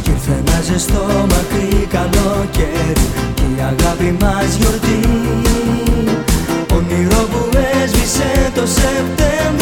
Κι 0.03 0.11
ήρθε 0.11 0.43
ένα 0.47 0.61
ζεστό 0.63 1.27
μακρύ 1.31 1.87
καλοκαίρι 1.91 3.07
Κι 3.35 3.43
η 3.57 3.61
αγάπη 3.61 4.17
μας 4.21 4.55
γιορτή. 4.59 5.01
Όνειρο 6.75 7.23
που 7.31 7.59
έσβησε 7.83 8.51
το 8.55 8.67
Σεπτέμβρη 8.67 9.62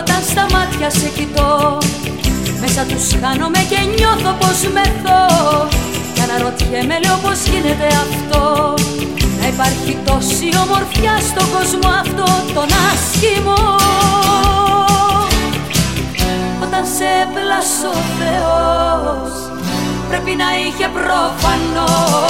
όταν 0.00 0.20
στα 0.30 0.46
μάτια 0.52 0.90
σε 0.90 1.08
κοιτώ 1.08 1.78
Μέσα 2.60 2.82
τους 2.82 3.06
χάνομαι 3.22 3.58
και 3.70 3.80
νιώθω 3.96 4.32
πως 4.40 4.58
μεθώ 4.76 5.22
Κι 6.14 6.20
αναρωτιέμαι 6.20 6.98
λέω 7.04 7.16
πως 7.24 7.38
γίνεται 7.50 7.86
αυτό; 8.04 8.74
Να 9.40 9.46
υπάρχει 9.54 9.98
τόση 10.04 10.48
ομορφιά 10.62 11.14
στον 11.30 11.46
κόσμο 11.54 11.88
αυτό 12.02 12.26
τον 12.54 12.68
άσχημο 12.88 13.60
Όταν 16.64 16.84
σε 16.96 17.10
πλάσω 17.34 17.92
Θεός 18.18 19.32
Πρέπει 20.08 20.36
να 20.36 20.48
είχε 20.58 20.88
προφανώς. 20.88 22.28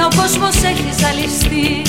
Χαμένο 0.00 0.16
ο 0.16 0.20
κόσμος 0.22 0.56
έχει 0.70 0.90
ζαλιστεί 1.00 1.82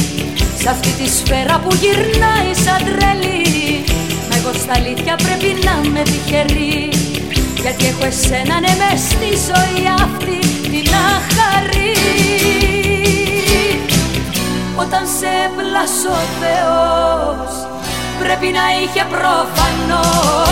Σ' 0.61 0.67
αυτή 0.67 0.89
τη 0.89 1.09
σφαίρα 1.09 1.59
που 1.59 1.75
γυρνάει 1.81 2.51
σαν 2.63 2.79
τρελή. 2.85 3.83
Μα 4.29 4.35
εγώ 4.37 4.51
στα 4.53 4.73
αλήθεια 4.75 5.15
πρέπει 5.25 5.49
να 5.65 5.73
είμαι 5.83 6.01
τυχερή 6.01 6.89
Γιατί 7.61 7.85
έχω 7.85 8.05
εσένα 8.05 8.59
ναι 8.59 8.73
μες 8.79 9.01
στη 9.13 9.29
ζωή 9.49 9.83
αυτή 10.05 10.39
την 10.71 10.87
αχαρή. 11.13 11.97
Όταν 14.75 15.03
σε 15.17 15.33
πλάσω 15.55 16.13
ο 16.21 16.25
Θεός 16.39 17.51
Πρέπει 18.19 18.47
να 18.57 18.65
είχε 18.81 19.03
προφανώς 19.09 20.49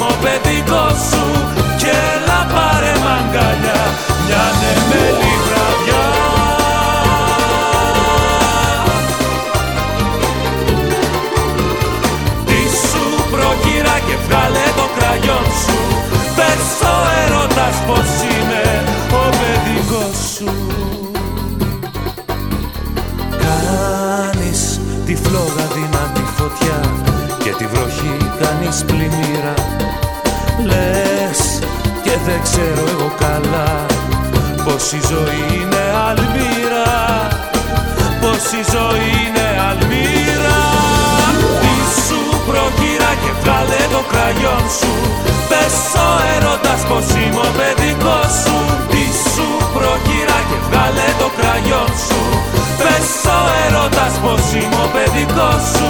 μου 0.00 0.12
παιδικό 0.22 0.86
σου 1.08 1.24
και 1.80 1.90
έλα 2.14 2.40
πάρε 2.54 2.92
μ' 3.04 3.20
μια 4.26 4.44
νεμελή 4.60 5.34
βραδιά. 5.46 6.04
Τι 12.46 12.60
σου 12.86 13.04
προκύρα 13.30 13.96
και 14.06 14.16
βγάλε 14.26 14.64
το 14.76 14.86
κραγιόν 14.96 15.46
σου 15.64 15.78
πες 16.36 16.88
ο 16.92 16.96
έρωτας 17.22 17.76
πως 17.86 18.10
είναι 18.32 18.64
ο 19.12 19.28
παιδικός 19.38 20.16
σου. 20.34 20.50
Κάνεις 23.42 24.80
τη 25.06 25.14
φλόγα 25.16 25.66
δυνατή 25.74 26.24
φωτιά 26.36 26.80
και 27.42 27.50
τη 27.58 27.66
βροχή 27.66 28.16
κάνεις 28.40 28.84
πλημμύρα 28.86 29.59
δεν 32.30 32.42
ξέρω 32.42 32.82
εγώ 32.94 33.10
καλά 33.24 33.70
πως 34.64 34.84
η 34.98 35.00
ζωή 35.10 35.42
είναι 35.58 35.84
αλμύρα 36.08 36.90
πως 38.20 38.44
η 38.60 38.62
ζωή 38.74 39.10
είναι 39.24 39.46
αλμύρα. 39.68 40.60
Ήσου 41.76 42.20
προκύρα 42.48 43.12
και 43.22 43.30
βγάλε 43.40 43.82
το 43.94 44.00
κραγιόν 44.10 44.64
σου 44.78 44.94
Πες 45.50 45.76
ο 46.06 46.08
έρωτας 46.34 46.80
πως 46.88 47.06
είμαι 47.20 47.42
ο 47.48 47.50
παιδικός 47.58 48.30
σου. 48.42 48.56
Ήσου 49.04 49.48
προκύρα 49.76 50.38
και 50.48 50.58
βγάλε 50.66 51.08
το 51.20 51.28
κραγιόν 51.38 51.92
σου 52.06 52.22
Πες 52.80 53.10
ο 53.36 53.38
έρωτας 53.64 54.14
πως 54.22 54.44
είμαι 54.58 54.80
ο 54.86 54.88
παιδικός 54.94 55.62
σου 55.74 55.88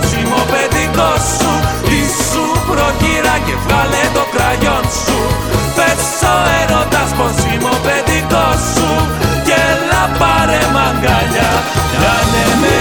πως 0.00 0.12
είμαι 0.12 0.36
ο 0.42 0.44
παιδικός 0.52 1.22
σου 1.38 1.52
Ήσου 2.00 2.46
προκύρα 2.68 3.36
και 3.46 3.54
βγάλε 3.64 4.02
το 4.16 4.24
κραγιόν 4.34 4.84
σου. 5.02 5.18
Πες 5.76 6.04
ο 6.32 6.36
έρωτας 6.60 7.10
πως 7.18 7.36
είμαι 7.50 7.70
ο 7.76 7.78
παιδικός 7.84 8.60
σου. 8.74 8.90
Και 9.46 9.56
έλα 9.72 10.02
πάρε 10.20 10.60
μαγκαλιά. 10.74 11.50
Κάνε 12.02 12.44
με 12.60 12.76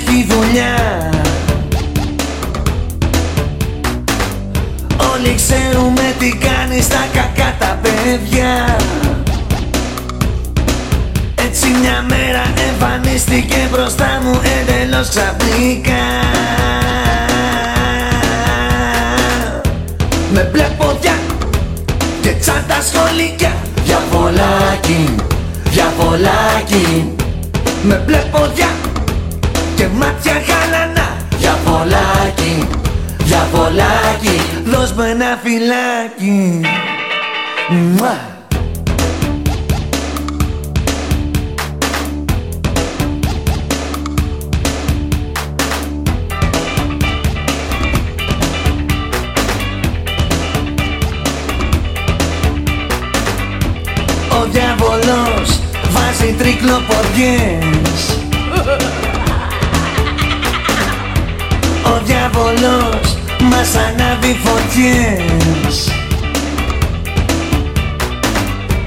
έχει 0.00 0.26
δουλειά. 0.28 1.10
Όλοι 5.12 5.34
ξέρουμε 5.34 6.14
τι 6.18 6.28
κάνεις 6.36 6.84
στα 6.84 7.06
κακά 7.12 7.54
τα 7.58 7.78
παιδιά. 7.82 8.76
Έτσι 11.46 11.66
μια 11.80 12.04
μέρα 12.08 12.42
εμφανίστηκε 12.68 13.68
μπροστά 13.72 14.20
μου 14.22 14.40
εντελώς 14.58 15.08
ξαφνικά. 15.08 16.04
Με 20.32 20.48
μπλε 20.52 20.66
πόδια 20.78 21.18
και 22.22 22.30
τσάντα 22.40 22.78
σχολικιά 22.82 23.52
Διαβολάκι, 23.84 25.14
διαβολάκι 25.64 27.12
Με 27.82 28.02
μπλε 28.06 28.16
πόδια 28.16 28.66
διαβολάκι 33.70 34.40
Δώσ' 34.64 34.92
μου 34.92 35.02
ένα 35.02 35.38
φυλάκι. 35.42 36.60
Μουα. 37.68 38.28
Ο 54.30 54.44
διάβολος 54.50 55.60
βάζει 55.90 56.34
τρικλοποδιές. 56.38 58.18
Ο 61.92 62.00
διάβολος 62.04 62.99
μας 63.60 63.74
ανάβει 63.74 64.40
φωτιές. 64.44 65.90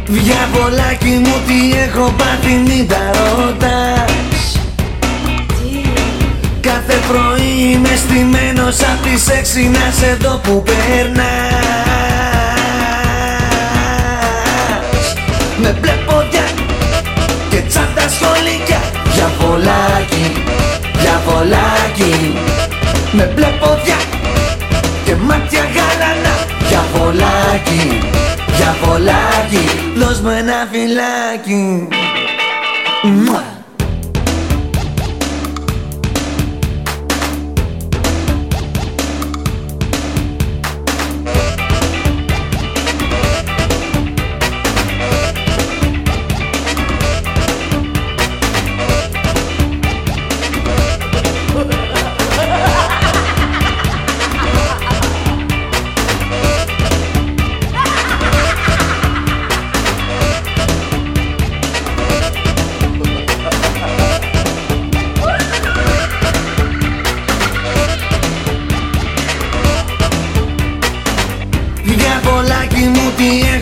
Διαβολάκι 0.07 1.21
μου 1.23 1.35
τι 1.47 1.79
έχω 1.79 2.13
πάθει 2.17 2.53
μην 2.53 2.87
τα 2.87 3.11
ρωτάς. 3.13 4.59
Κάθε 6.61 6.99
πρωί 7.07 7.71
είμαι 7.71 7.95
στημένος 7.95 8.79
απ' 8.79 9.03
τις 9.03 9.27
έξι 9.27 9.61
να 9.61 9.91
σε 9.99 10.17
δω 10.21 10.39
που 10.43 10.63
περνάς. 10.63 11.23
Με 15.57 15.77
μπλε 15.79 15.93
πόδια 16.05 16.45
και 17.49 17.61
τσάντα 17.67 18.05
σχολικιά 18.09 18.81
Διαβολάκι, 19.13 20.43
διαβολάκι. 21.01 22.33
Με 23.11 23.31
μπλε 23.35 23.47
πόδια 23.59 23.95
και 24.09 24.12
μάτια 25.27 25.63
γαλανά 25.75 26.35
Διαβολάκι, 26.67 27.99
διαβολάκι 28.57 29.65
Δώσ' 29.95 30.19
μου 30.21 30.29
ένα 30.29 30.67
φυλάκι 30.71 31.87
Μουα. 33.03 33.62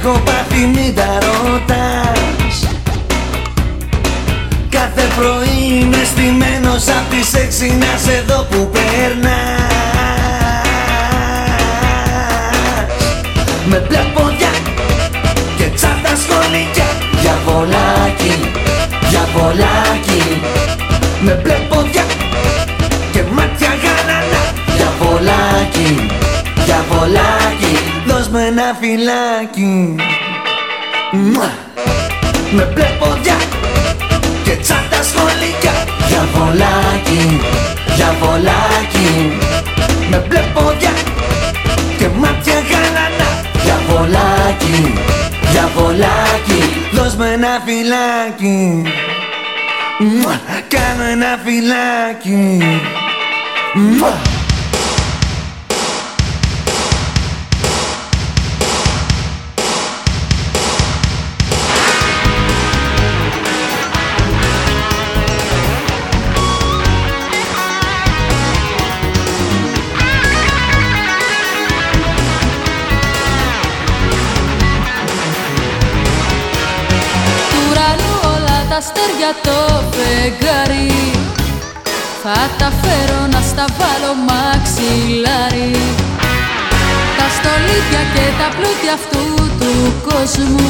Έχω 0.04 0.20
πάθει 0.20 0.66
μην 0.66 0.96
τα 0.96 1.18
ρωτάς. 1.26 2.68
Κάθε 4.70 5.08
πρωί 5.18 5.80
είμαι 5.80 6.04
στημένος 6.06 6.88
απ' 6.88 7.10
τις 7.10 7.34
έξι 7.34 7.78
να 7.80 7.98
σε 8.06 8.24
δω 8.28 8.48
που 8.50 8.70
περνάς. 8.72 9.60
Με 13.66 13.86
μπλε 13.88 14.04
πόδια 14.14 14.52
και 15.58 15.68
τσάντα 15.76 16.14
σχολικιά 16.24 16.86
Διαβολάκι, 17.22 18.34
διαβολάκι 19.10 20.42
Με 21.22 21.40
μπλε 21.44 21.54
πόδια 21.54 22.04
και 23.12 23.22
μάτια 23.32 23.70
γαλανά 23.84 24.42
Διαβολάκι, 24.76 26.06
διαβολάκι 26.66 27.22
Δώσ' 27.22 27.38
μου 27.38 27.41
χαρτοφυλάκι 28.72 29.96
Με 32.52 32.70
μπλε 32.74 32.86
ποδιά 33.00 33.38
και 34.44 34.56
τσάντα 34.56 35.04
σχολικά. 35.04 35.74
Για 36.08 36.28
βολάκι, 36.34 37.42
για 37.96 38.16
βολάκι. 38.20 39.38
Με 40.10 40.26
μπλε 40.28 40.40
ποδιά 40.54 40.92
και 41.98 42.08
μάτια 42.18 42.54
γαλανά. 42.54 43.30
Για 43.64 43.80
βολάκι, 43.90 44.94
για 45.52 45.70
βολάκι. 45.76 46.62
Δώσ' 46.92 47.16
με 47.16 47.32
ένα 47.32 47.62
φυλάκι. 47.66 48.84
Κάνε 50.68 51.12
ένα 51.12 51.40
φυλάκι. 51.44 52.62
Θα 82.24 82.50
τα 82.58 82.72
φέρω 82.82 83.20
να 83.34 83.42
στα 83.50 83.66
βάλω 83.78 84.14
μαξιλάρι. 84.28 85.72
Τα 87.18 87.28
στολίδια 87.36 88.04
και 88.14 88.26
τα 88.40 88.48
πλούτια 88.56 88.94
αυτού 89.00 89.24
του 89.60 89.74
κόσμου. 90.08 90.70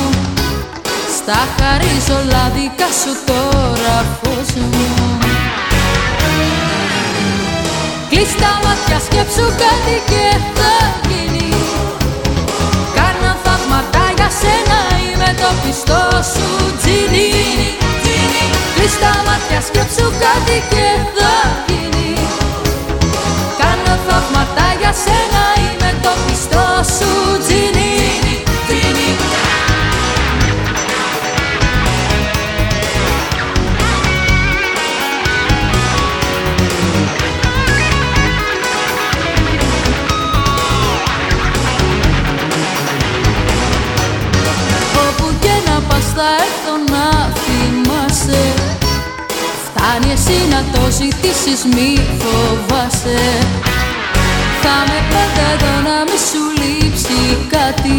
Στα 1.17 1.39
χαρίζω 1.55 2.19
λάδικα 2.31 2.89
σου 2.99 3.13
τώρα 3.29 3.97
φως 4.19 4.49
μου. 4.55 4.87
Κλείς 8.09 8.31
τα 8.41 8.51
μάτια 8.63 8.99
σκέψου 9.05 9.47
κάτι 9.63 9.95
και 10.11 10.25
θα 10.57 10.75
γίνει. 11.09 11.49
Κάνα 12.95 13.33
θαύματα 13.43 14.03
για 14.15 14.29
σένα 14.39 14.79
είμαι 15.03 15.31
το 15.41 15.49
πιστό 15.63 16.03
σου 16.33 16.47
τζίνι 16.79 17.90
Κλείς 18.81 18.99
τα 18.99 19.23
μάτια 19.25 19.61
σκέψου 19.61 20.07
κάτι 20.23 20.57
και 20.69 20.85
θα 21.17 21.35
γίνει. 21.67 22.13
Κάνω 23.59 23.93
θαύματα 24.07 24.65
για 24.79 24.93
σένα 25.03 25.43
είμαι 25.61 25.91
το 26.01 26.09
πιστό 26.25 26.67
σου 26.95 27.11
τζίνι 27.43 27.70
Φτάνει 49.93 50.11
εσύ 50.11 50.37
να 50.49 50.61
το 50.73 50.83
ζητήσεις 50.91 51.61
μη 51.73 51.91
φοβάσαι. 52.21 53.21
Θα 54.61 54.75
με 54.89 54.99
πάντα 55.11 55.45
εδώ 55.53 55.73
να 55.87 55.97
μη 56.07 56.17
σου 56.27 56.43
λείψει 56.59 57.19
κάτι. 57.55 57.97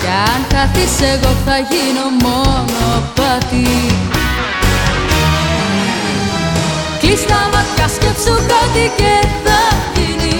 Κι 0.00 0.12
αν 0.32 0.40
χαθείς 0.52 0.94
εγώ 1.12 1.32
θα 1.44 1.56
γίνω 1.70 2.06
μόνο 2.24 2.80
πάτη. 3.16 3.68
Κλείς 7.00 7.22
τα 7.30 7.40
μάτια 7.52 7.86
σκέψου 7.94 8.34
κάτι 8.52 8.84
και 9.00 9.14
θα 9.44 9.62
γίνει. 9.94 10.36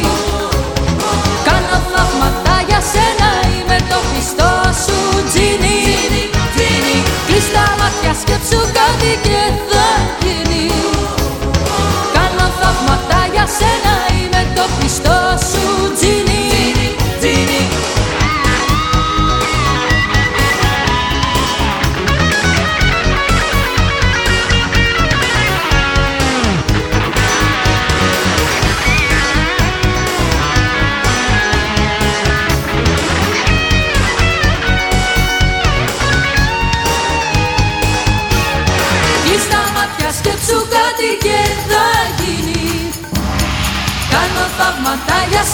Κάνω 1.46 1.76
θαύματα 1.90 2.54
για 2.68 2.80
σένα 2.92 3.30
είμαι 3.52 3.78
το 3.90 3.98
πιστό 4.10 4.52
σου 4.82 4.98
τζίνι. 5.28 5.78
Κλείς 7.26 7.46
τα 7.54 7.66
μάτια 7.78 8.12
σκέψου 8.20 8.60
κάτι 8.78 9.10
και 9.26 9.40
θα 9.70 9.79
σένα 13.60 13.94
είμαι 14.18 14.42
το 14.56 14.64
πιστό 14.78 15.09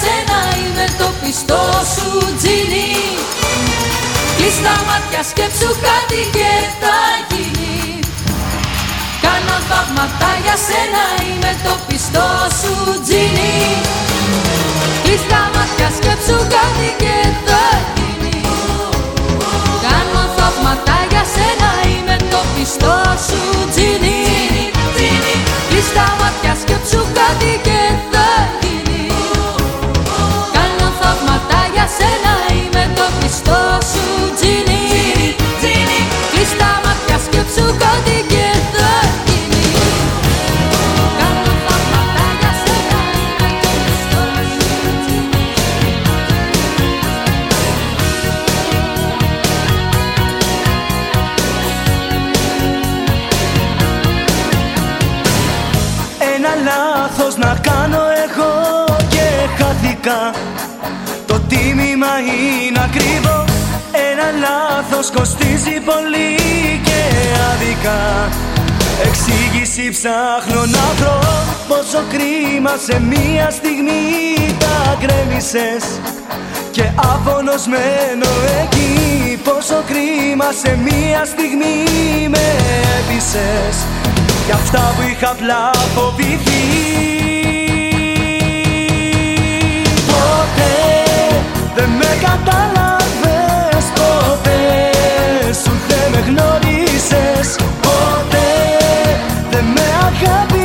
σένα 0.06 0.40
είμαι 0.60 0.86
το 0.98 1.08
πιστό 1.20 1.62
σου 1.94 2.10
τζίνι 2.38 2.90
Κλείς 4.36 4.56
τα 4.64 4.74
μάτια 4.88 5.22
σκέψου 5.30 5.70
κάτι 5.88 6.20
και 6.36 6.50
θα 6.80 6.98
γίνει. 7.30 7.76
Κάνω 9.24 9.56
θαύματα 9.68 10.30
για 10.44 10.56
σένα 10.66 11.04
είμαι 11.26 11.52
το 11.66 11.74
πιστό 11.86 12.28
σου 12.60 12.74
τζίνι 13.04 13.54
Κλείς 15.02 15.22
τα 15.30 15.42
μάτια 15.54 15.88
σκέψου 15.96 16.38
κάτι 16.54 16.88
και 17.02 17.16
θα 17.46 17.64
γίνει. 17.94 18.36
Κάνω 19.84 20.22
θαύματα 20.36 20.96
για 21.10 21.24
σένα 21.34 21.70
είμαι 21.90 22.16
το 22.32 22.40
πιστό 22.54 22.96
σου 23.26 23.55
λάθος 64.96 65.10
κοστίζει 65.16 65.80
πολύ 65.90 66.36
και 66.84 67.00
άδικα. 67.52 68.28
Εξήγηση 69.06 69.90
ψάχνω 69.90 70.60
να 70.60 70.84
βρω 70.96 71.20
Πόσο 71.68 72.02
κρίμα 72.10 72.74
σε 72.86 73.00
μία 73.00 73.50
στιγμή 73.50 74.02
τα 74.58 74.96
γκρέμισες. 75.00 75.84
Και 76.70 76.84
άφωνος 76.96 77.66
μένω 77.66 78.30
εκεί 78.62 79.38
Πόσο 79.44 79.82
κρίμα 79.86 80.48
σε 80.62 80.78
μία 80.84 81.24
στιγμή 81.24 81.84
με 82.28 82.46
έπεισες. 82.98 83.76
Για 84.46 84.54
αυτά 84.54 84.94
που 84.96 85.02
είχα 85.10 85.30
απλά 85.30 85.70
φοβηθεί. 85.94 86.64
Ποτέ 90.06 90.74
δεν 91.74 91.88
με 91.88 92.10
κατάλαβες 92.20 92.95
γνώρισες 96.26 97.56
Ποτέ 97.80 98.52
δεν 99.50 99.64
με 99.64 99.86
αγάπησες 100.06 100.55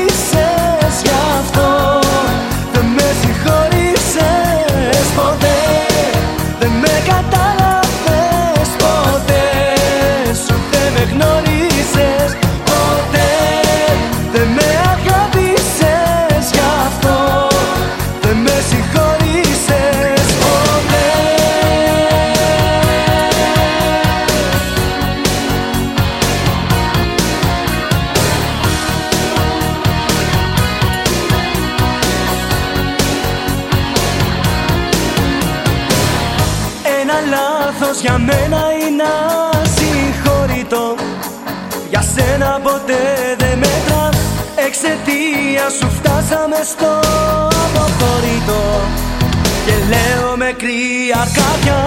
λέω 50.51 50.57
με 50.57 50.57
κρύα 50.57 51.27
κάποια 51.33 51.83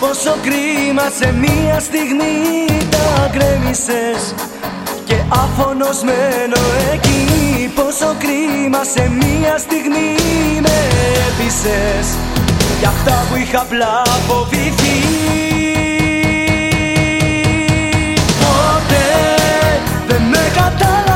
Πόσο 0.00 0.36
κρίμα 0.42 1.02
σε 1.18 1.32
μία 1.32 1.80
στιγμή 1.80 2.64
τα 2.90 3.30
γκρέμισες. 3.30 4.34
Και 5.04 5.14
άφωνος 5.28 6.02
μένω 6.02 6.60
εκεί 6.92 7.72
Πόσο 7.74 8.14
κρίμα 8.18 8.84
σε 8.84 9.10
μία 9.10 9.58
στιγμή 9.58 10.14
με 10.60 10.76
έπεισες. 11.28 12.08
Για 12.78 12.88
αυτά 12.88 13.26
που 13.30 13.36
είχα 13.36 13.60
απλά 13.60 14.02
φοβηθεί. 14.28 14.98
Ποτέ 18.40 19.06
δεν 20.06 20.22
με 20.22 20.50
κατάλαβες 20.54 21.07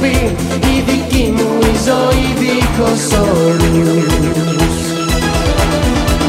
στο 0.00 0.08
κοπί 0.08 0.36
η 0.72 0.82
δική 0.88 1.34
μου 1.36 1.50
η 1.60 1.74
ζωή 1.86 2.26
δίχως 2.40 3.04
όρους. 3.18 4.76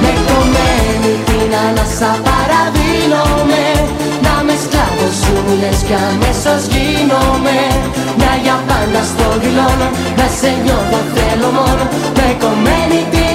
Με 0.02 0.12
κομμένη 0.28 1.14
την 1.28 1.52
ανάσα 1.66 2.12
παραδίνομαι 2.26 3.66
Να 4.26 4.36
με 4.46 4.54
σκλάβος 4.64 5.16
σου 5.22 5.34
μου 5.46 5.54
λες 5.62 5.80
κι 5.88 5.98
αμέσως 6.10 6.62
γίνομαι. 6.74 7.60
Μια 8.18 8.34
για 8.44 8.58
πάντα 8.68 9.02
στο 9.12 9.28
δηλώνω 9.42 9.88
Να 10.20 10.28
σε 10.40 10.52
νιώθω 10.64 11.00
θέλω 11.14 11.50
μόνο. 11.60 11.84
Με 12.18 12.28
κομμένη 12.44 13.00
την 13.14 13.31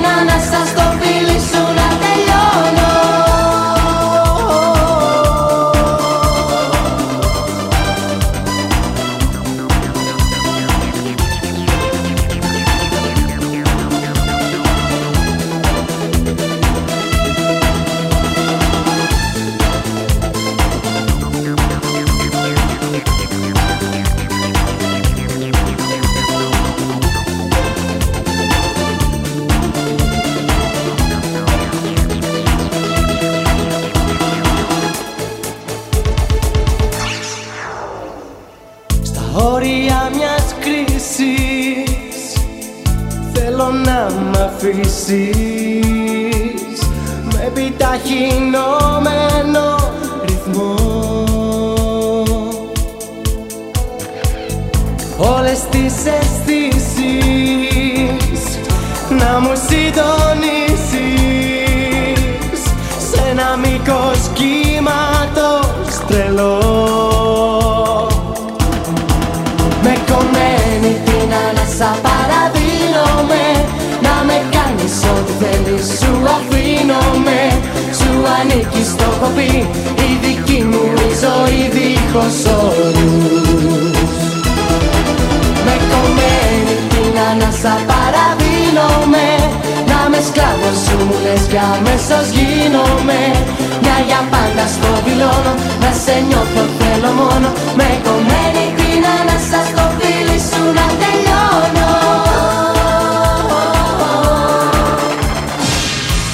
σε 96.06 96.16
νιώθω 96.26 96.62
θέλω 96.78 97.10
μόνο. 97.20 97.48
Με 97.76 97.88
κομμένη 98.04 98.64
την 98.78 99.02
ανάσα 99.16 99.60
στο 99.70 99.84
φίλι 99.98 100.38
σου 100.48 100.62
να 100.78 100.86
τελειώνω. 101.00 101.92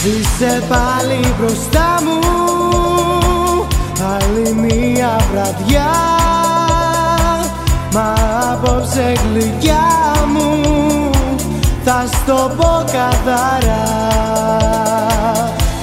Είσαι 0.05 0.63
πάλι 0.69 1.35
μπροστά 1.39 1.89
μου 2.05 2.19
Άλλη 4.15 4.53
μία 4.55 5.17
βραδιά. 5.33 5.91
Μα 7.95 8.15
απόψε 8.53 9.13
γλυκιά 9.23 9.87
μου 10.33 10.61
Θα 11.85 12.05
στο 12.13 12.53
πω 12.57 12.85
καθαρά. 12.93 13.83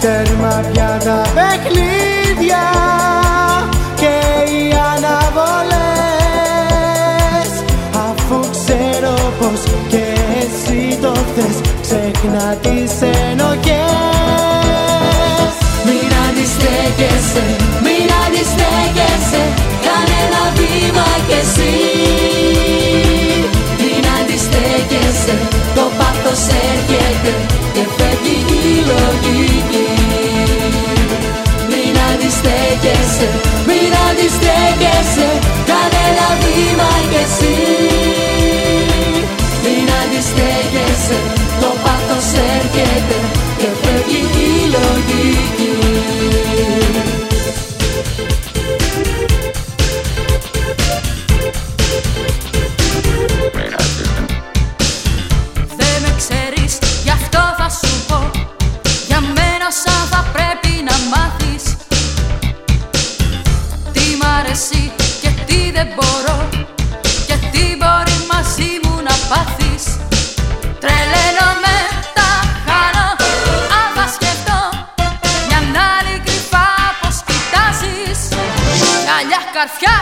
Τέρμα 0.01 0.63
πια 0.71 0.88
να 12.27 12.55
τις 12.61 12.91
ενοχές 13.01 13.79
Μην 15.87 16.09
αντιστέκεσαι, 16.27 17.45
μην 17.85 18.09
αντιστέκεσαι 18.23 19.43
κανενα 19.85 20.43
βήμα 20.57 21.09
κι 21.27 21.37
εσύ. 21.41 21.73
Μην 23.81 24.03
αντιστέκεσαι, 24.17 25.35
το 25.75 25.85
πάθος 25.97 26.43
έρχεται 26.69 27.33
Και 27.73 27.83
φεύγει 27.95 28.39
η 28.63 28.75
λογική 28.91 29.89
Μην 31.71 31.95
αντιστέκεσαι, 32.09 33.27
μην 33.67 33.91
αντιστέκεσαι 34.07 35.29
κανενα 35.69 36.27
βήμα 36.41 36.91
κι 37.09 37.19
εσύ 37.23 37.55
Μην 39.63 39.87
αντιστέκεσαι 40.01 41.38
και 43.57 43.67
φεύγει 43.81 44.17
η 44.17 44.69
λογική. 44.71 45.71
Δεν 55.77 56.01
με 56.01 56.15
ξέρεις, 56.17 56.77
για 57.03 57.13
αυτό 57.13 57.39
θα 57.57 57.69
σου 57.69 58.05
πω. 58.07 58.31
Για 59.07 59.19
μένα 59.19 59.69
σαν 59.83 60.07
θα 60.09 60.25
πρέπει 60.33 60.83
να 60.83 60.95
μάθεις. 61.11 61.63
Τι 63.93 64.15
μ' 64.19 64.25
αρέσει 64.39 64.91
και 65.21 65.29
τι 65.45 65.71
δεν 65.71 65.87
Piekarska! 79.59 79.98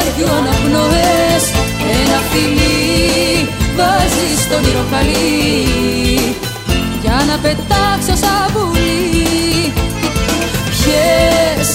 Το 0.00 0.06
φεγγαριού 0.06 0.36
αναπνοές 0.40 1.44
Ένα 2.00 2.18
φιλί 2.30 3.48
βάζει 3.76 4.28
στον 4.44 4.62
ηρωχαλί 4.70 5.34
Για 7.02 7.18
να 7.28 7.36
πετάξω 7.42 8.14
σαν 8.22 8.46
πουλί 8.52 9.72
Πιες 10.70 11.68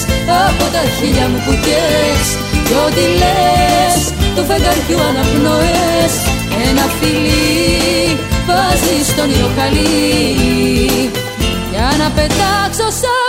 από 0.46 0.64
τα 0.74 0.82
χίλια 0.96 1.26
μου 1.28 1.40
πουτιές 1.44 2.26
Κι 2.66 2.74
ό,τι 2.86 3.04
λες 3.20 3.96
το 4.36 4.42
φεγγαριού 4.48 4.98
αναπνοές 5.08 6.12
Ένα 6.68 6.84
φιλί 6.98 8.18
βάζει 8.48 8.96
στον 9.10 9.28
ηρωχαλί 9.36 9.90
Για 11.72 11.88
να 12.00 12.06
πετάξω 12.16 12.88
σαν 13.00 13.26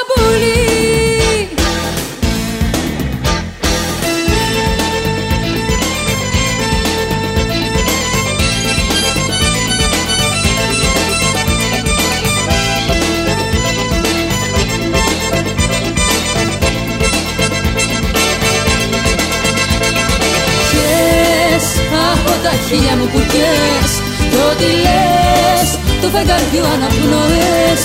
χίλια 22.67 22.95
μου 22.99 23.07
κουκιές 23.13 23.91
Κι 24.31 24.39
ό,τι 24.49 24.69
λες 24.85 25.67
του 26.01 26.09
φεγγαριού 26.13 26.65
αναπνοές. 26.75 27.81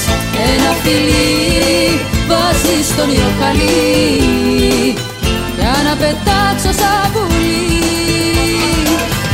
Ένα 0.50 0.70
φιλί 0.82 2.00
βάζει 2.28 2.76
στον 2.90 3.09
ιοχαλί 3.18 3.82
Για 5.59 5.74
να 5.86 5.92
πετάξω 6.00 6.72
σαν 6.80 7.04
πουλί 7.12 7.60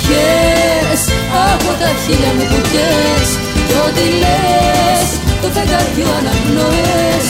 Πιες 0.04 1.02
από 1.50 1.70
τα 1.80 1.90
χίλια 2.02 2.30
μου 2.36 2.44
κουκιές 2.50 3.28
Κι 3.68 3.76
ό,τι 3.86 4.06
λες 4.22 5.06
του 5.40 5.48
φεγγαριού 5.54 6.08
αναπνοές. 6.18 7.26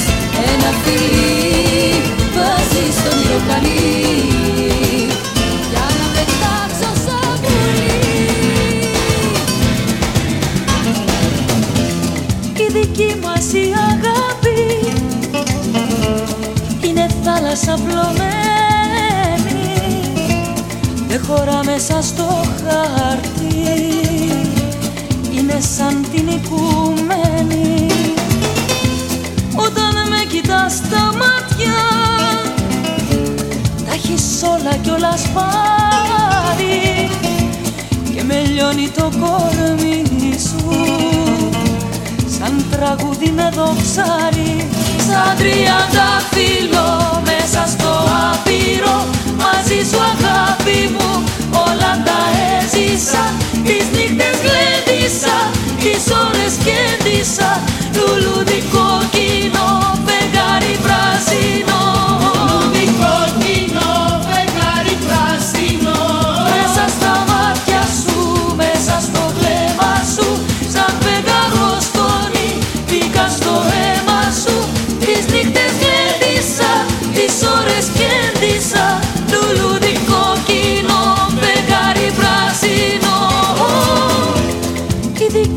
Ένα 0.53 0.71
φιλί 0.83 1.89
βάζει 2.35 2.85
στον 2.99 3.17
ιοχαλί 3.27 4.38
θάλασσα 17.49 17.83
πλωμένη 17.85 19.39
Δεν 21.09 21.21
χωρά 21.27 21.61
μέσα 21.65 22.03
στο 22.03 22.45
χαρτί. 22.65 23.57
Είναι 25.35 25.61
σαν 25.77 26.07
την 26.13 26.29
οικουμένη. 26.29 27.87
Όταν 29.55 30.09
με 30.09 30.25
κοιτάς 30.29 30.73
στα 30.73 31.05
μάτια 31.05 31.79
Τα 33.87 33.93
έχεις 33.95 34.43
όλα 34.43 34.77
κι 34.83 34.91
όλα 34.91 35.17
σπάρει 35.17 37.11
Και 38.15 38.23
με 38.23 38.43
λιώνει 38.53 38.89
το 38.89 39.11
κορμί 39.21 40.39
σου 40.39 40.71
Σαν 42.39 42.65
τραγούδι 42.71 43.31
με 43.31 43.51
δοξάρι. 43.55 44.69
Σαν 45.07 45.37
τριάντα 45.37 46.23
φίλο 46.31 47.18
μέσα 47.59 47.71
στο 47.71 47.93
άπειρο. 48.33 48.97
Μαζί 49.43 49.81
σου 49.91 50.01
αγάπη 50.13 50.81
μου 50.95 51.25
όλα 51.67 51.93
τα 52.07 52.21
έζησα. 52.57 53.25
Τις 53.67 53.85
νύχτες 53.95 54.37
γλέντισα, 54.45 55.37
τις 55.83 56.05
ώρες 56.25 56.55
κέντησα 56.67 57.51
Λουλουδικό 57.97 58.87
κοινό, 59.11 59.18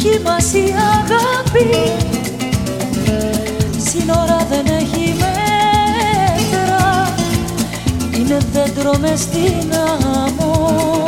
δική 0.02 0.19
μας 0.23 0.53
η 0.53 0.73
αγάπη. 0.94 1.91
Σύνορα 3.90 4.48
δεν 4.49 4.65
έχει 4.65 5.15
μέτρα. 5.19 7.14
Είναι 8.15 8.38
δέντρο 8.53 8.98
μες 8.99 9.19
στην 9.19 9.73
άμμο 10.26 11.03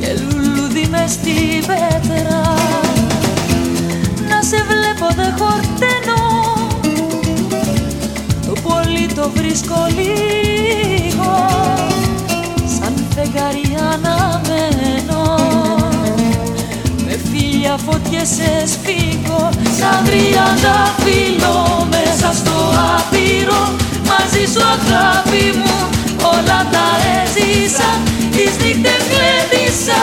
Και 0.00 0.06
λουλούδι 0.20 0.86
μες 0.90 1.10
στην 1.10 1.66
πέτρα 1.66 2.42
Να 4.28 4.42
σε 4.42 4.64
βλέπω 4.68 5.14
δεν 5.16 5.34
χορταίνω. 5.38 6.22
Το 8.46 8.52
πολύ 8.68 9.06
το 9.14 9.30
βρίσκω 9.34 9.86
λίγο. 9.88 11.46
Σαν 12.78 12.94
φεγγάρι 13.14 13.76
αναμένω 13.92 14.83
φωτιές 17.86 18.28
σε 18.36 18.50
σφίγγω 18.72 19.48
Σαν 19.78 19.98
τριάντα 20.04 20.78
φύλλο 21.02 21.86
μέσα 21.94 22.28
στο 22.40 22.56
άπειρο. 22.96 23.62
Μαζί 24.10 24.44
σου 24.52 24.62
αγάπη 24.76 25.44
μου 25.58 25.78
όλα 26.34 26.60
τα 26.74 26.86
έζησα. 27.18 27.90
Τις 28.36 28.52
νύχτες 28.62 29.02
γλέντισα, 29.12 30.00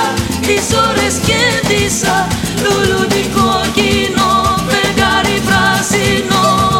τις 0.48 0.66
ώρες 0.88 1.16
κέντησα 1.30 2.28
Λουλουδικό 2.64 3.52
κοινό, 3.76 4.32
φεγγάρι 4.70 5.38
πράσινο 5.48 6.71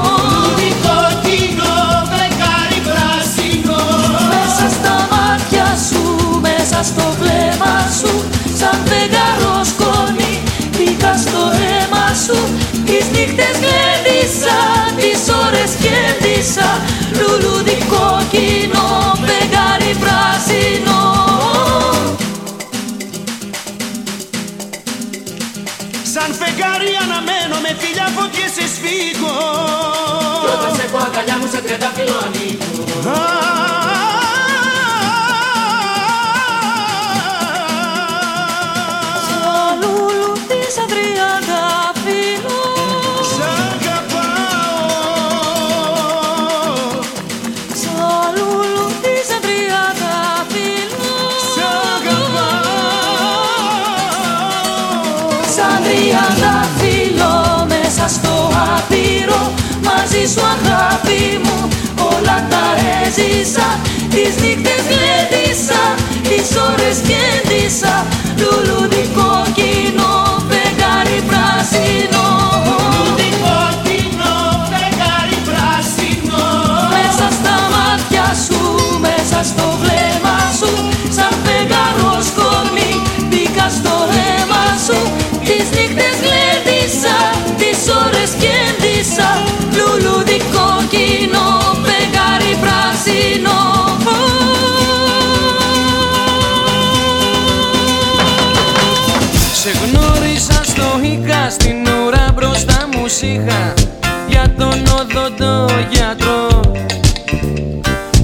μάτια 31.52 31.78
μου 31.78 32.22
σε 33.04 33.51
έζησα 63.12 63.80
Τις 64.10 64.34
νύχτες 64.42 64.84
γλέντισα, 64.92 65.84
τις 66.30 66.50
ώρες 66.70 66.98
κέντησα 67.10 67.96
Λουλούδι 68.42 69.06
κόκκινο, 69.18 70.12
φεγγάρι 70.50 71.20
πράσινο. 71.30 72.26
Κόκκινο 73.44 74.34
φεγγάρι 74.72 75.38
πράσινο. 75.48 76.44
Μέσα 76.96 77.28
στα 77.38 77.56
μάτια 77.74 78.28
σου, 78.46 78.62
μέσα 79.06 79.40
στο 79.50 79.66
βλέμμα 79.82 80.38
σου 80.60 80.72
Σαν 81.16 81.34
φεγγαρό 81.44 82.14
σκόνη 82.30 82.92
μπήκα 83.28 83.68
στο 83.78 83.96
αίμα 84.20 84.64
σου 84.86 85.00
Τις 85.48 85.66
νύχτες 85.76 86.11
είχα 103.22 103.74
για 104.28 104.54
τον 104.58 104.86
οδοντό 105.00 105.66
γιατρό 105.92 106.62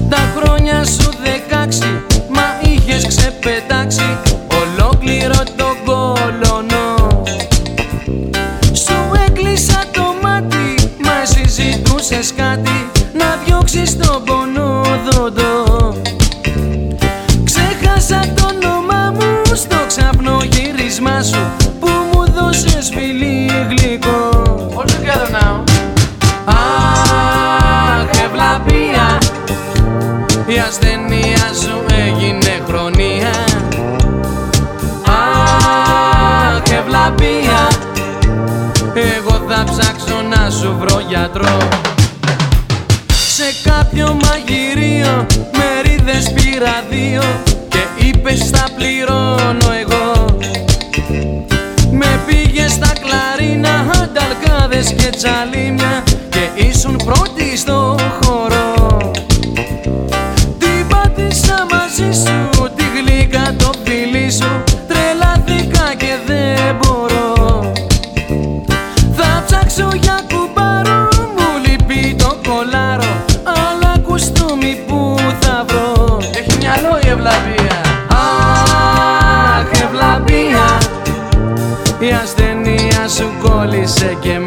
Τα 0.08 0.32
χρόνια 0.36 0.84
σου 0.84 1.10
δεκάξι 1.22 2.02
μα 2.28 2.70
είχες 2.70 3.06
ξεπετάξει 3.06 4.18
ολόκληρο 4.62 5.42
τον 5.56 5.76
κολονό. 5.84 7.22
Σου 8.72 9.10
έκλεισα 9.26 9.84
το 9.92 10.02
μάτι 10.22 10.74
μα 11.04 11.12
εσύ 11.22 11.48
ζητούσες 11.48 12.32
κάτι 12.36 12.90
να 13.12 13.38
διώξεις 13.44 13.96
τον 13.96 14.24
πονόδοντο. 14.24 15.94
Ξέχασα 17.44 18.20
το 18.34 18.48
όνομά 18.54 19.14
μου 19.14 19.54
στο 19.54 19.76
ξαπνό 19.86 20.38
γύρισμά 20.50 21.22
σου 21.22 21.67
σου 40.60 40.76
βρω 40.78 41.00
γιατρό. 41.08 41.58
Σε 43.36 43.70
κάποιο 43.70 44.18
μαγειρίο 44.22 45.26
μερίδες 45.56 46.32
πήρα 46.32 46.84
δύο 46.90 47.22
και 47.68 48.06
είπες 48.06 48.50
θα 48.50 48.64
πληρώνω 48.76 49.72
εγώ. 49.80 50.24
Με 51.90 52.20
πήγε 52.26 52.68
στα 52.68 52.92
κλαρίνα, 53.02 53.86
ανταλκάδες 54.02 54.92
και 54.92 55.10
τσαλίμια 55.16 56.02
και 56.28 56.62
ήσουν 56.68 56.96
πρώτη 57.04 57.56
στο 57.56 57.87
κόλλησε 83.88 84.18
και 84.20 84.38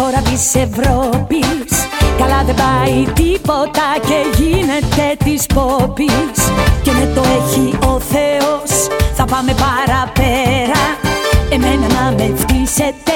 χώρα 0.00 0.20
της 0.20 0.54
Ευρώπης. 0.54 1.70
Καλά 2.18 2.44
δεν 2.44 2.54
πάει 2.54 3.04
τίποτα 3.12 3.86
και 4.08 4.42
γίνεται 4.42 5.16
της 5.24 5.46
πόπης. 5.46 6.38
Και 6.82 6.92
ναι 6.92 7.06
το 7.14 7.22
έχει 7.38 7.78
ο 7.86 8.00
Θεός, 8.00 8.70
θα 9.14 9.24
πάμε 9.24 9.54
παραπέρα. 9.64 10.84
Εμένα 11.50 11.86
να 11.94 12.14
με 12.16 12.32
φτύσετε 12.36 13.14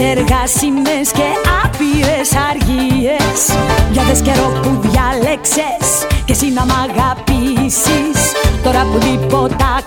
εργάσιμες 0.00 1.10
και 1.12 1.28
άπειρες 1.64 2.30
αργίες. 2.50 3.40
Για 3.92 4.02
δες 4.02 4.20
καιρό 4.20 4.48
που 4.62 4.70
διάλεξες 4.80 5.86
Και 6.24 6.32
εσύ 6.32 6.52
να 6.52 6.64
μ' 6.64 6.76
αγαπήσεις. 6.88 8.18
Τώρα 8.62 8.82
που 8.92 8.98
τίποτα 8.98 9.82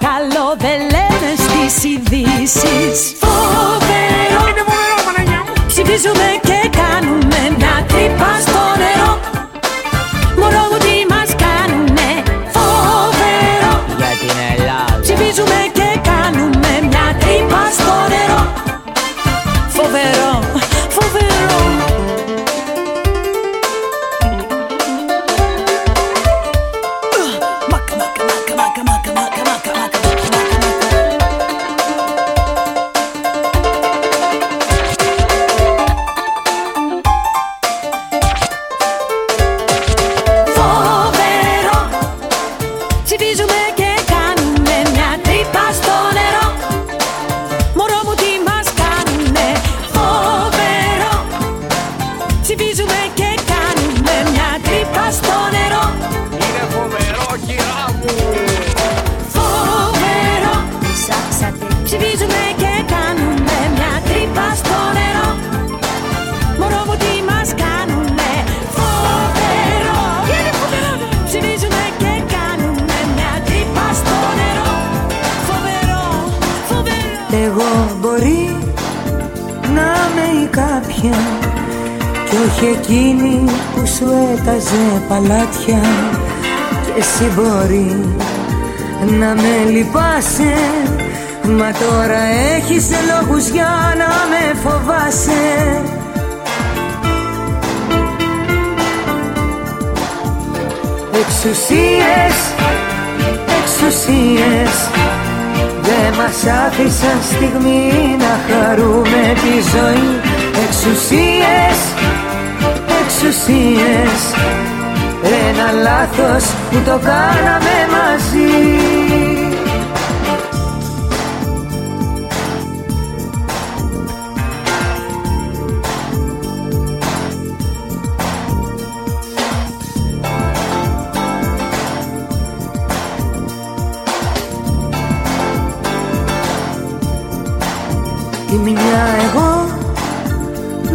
Τη 138.49 138.55
μια 138.55 139.05
εγώ 139.25 139.67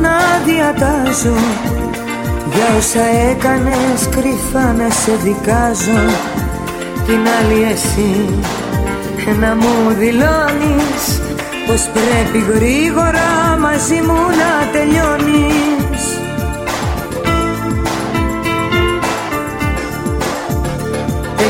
να 0.00 0.18
διατάζω. 0.44 1.36
Για 2.54 2.76
όσα 2.78 3.04
έκανες 3.30 4.08
κρυφά 4.10 4.72
να 4.72 4.90
σε 4.90 5.12
δικάζω. 5.22 6.02
Την 7.06 7.20
άλλη 7.38 7.62
εσύ 7.72 8.28
να 9.40 9.54
μου 9.54 9.94
δηλώνεις 9.98 11.22
Πως 11.66 11.88
πρέπει 11.92 12.44
γρήγορα 12.52 13.56
μαζί 13.60 13.94
μου 13.94 14.14
να 14.40 14.70
τελειώνεις. 14.72 16.02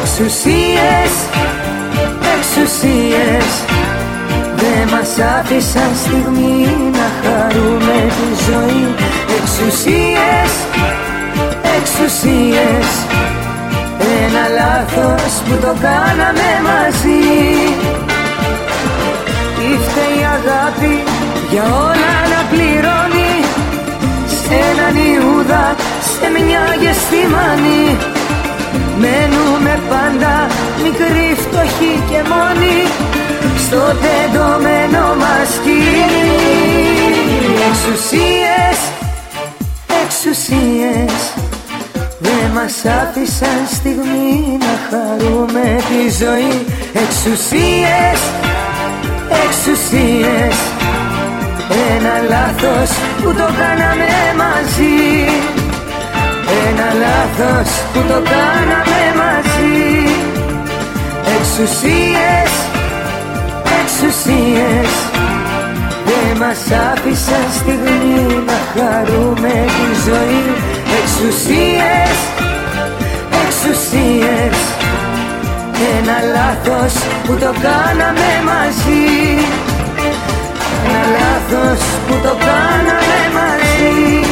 Εξουσίες, 0.00 1.12
εξουσίες 2.36 3.64
δεν 4.84 4.98
μας 4.98 5.12
άφησαν 5.38 5.90
στιγμή 6.04 6.58
να 6.98 7.08
χαρούμε 7.20 7.98
τη 8.16 8.28
ζωή. 8.48 8.84
Εξουσίες, 9.38 10.50
εξουσίες. 11.76 12.88
Ένα 14.22 14.44
λάθος 14.60 15.32
που 15.44 15.54
το 15.64 15.72
κάναμε 15.86 16.50
μαζί. 16.68 17.22
Τι 19.56 19.68
φταίει 19.84 20.18
η 20.20 20.26
αγάπη 20.36 20.94
για 21.50 21.64
όλα 21.88 22.14
να 22.32 22.40
πληρώνει. 22.50 23.34
Σ' 24.36 24.50
έναν 24.68 24.94
Ιούδα, 25.10 25.64
σε 26.12 26.26
μια 26.36 26.64
γεστημάνη 26.82 27.82
Μένουμε 29.00 29.74
πάντα 29.88 30.34
μικροί, 30.82 31.28
φτωχοί 31.42 31.94
και 32.10 32.20
μόνοι 32.32 32.76
στο 33.66 33.82
τεντωμένο 34.04 35.14
μας 35.20 35.48
σκηνή. 35.54 36.34
Εξουσίες, 37.68 38.78
εξουσίες. 40.02 41.14
Δεν 42.18 42.50
μας 42.54 42.74
άφησαν 43.00 43.60
στιγμή 43.76 44.58
να 44.64 44.74
χαρούμε 44.88 45.66
τη 45.88 46.24
ζωή. 46.24 46.54
Εξουσίες, 47.02 48.20
εξουσίες. 49.44 50.56
Ένα 51.90 52.14
λάθος 52.28 52.90
που 53.22 53.30
το 53.40 53.48
κάναμε 53.60 54.10
μαζί. 54.42 54.96
Ένα 56.66 56.88
λάθος 57.04 57.70
που 57.92 58.00
το 58.08 58.18
κάναμε 58.32 59.00
μαζί. 59.20 59.84
Εξουσίες, 61.36 62.52
εξουσίες 64.04 64.90
Δεν 66.04 66.36
μας 66.38 66.62
άφησαν 66.90 67.46
στιγμή 67.58 68.42
να 68.46 68.58
χαρούμε 68.74 69.54
τη 69.76 69.88
ζωή. 70.06 70.44
Εξουσίες, 70.98 72.16
εξουσίες. 73.42 74.56
Ένα 75.96 76.16
λάθος 76.34 76.92
που 77.24 77.32
το 77.32 77.52
κάναμε 77.66 78.30
μαζί. 78.50 79.04
Ένα 80.84 81.02
λάθος 81.16 81.80
που 82.06 82.14
το 82.22 82.36
κάναμε 82.48 83.20
μαζί 83.36 84.23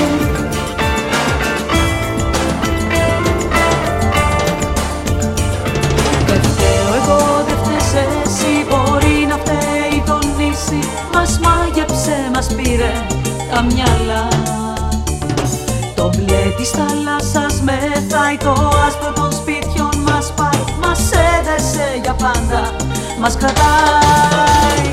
πήρε 12.72 12.92
τα 13.52 13.62
μυαλά. 13.62 14.28
Το 15.94 16.10
μπλε 16.14 16.42
της 16.56 16.70
θάλασσας 16.70 17.60
μετράει 17.60 18.36
Το 18.36 18.52
άσπρο 18.86 19.12
των 19.14 19.32
σπίτιων 19.32 19.94
μας 20.08 20.32
πάει. 20.36 20.62
Μας 20.82 21.10
έδεσε 21.34 22.00
για 22.02 22.12
πάντα 22.12 22.62
Μας 23.20 23.36
κρατάει. 23.36 24.84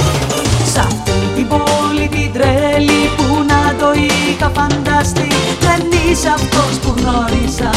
Σ' 0.71 0.77
αυτή 0.77 1.19
την 1.35 1.47
πόλη 1.47 2.07
την 2.07 2.33
τρέλη 2.33 3.01
Που 3.17 3.25
να 3.51 3.75
το 3.79 3.89
είχα 3.93 4.51
φανταστεί. 4.57 5.27
Δεν 5.59 5.81
είσαι 5.91 6.27
αυτός 6.27 6.73
που 6.81 6.93
γνώρισα 6.97 7.69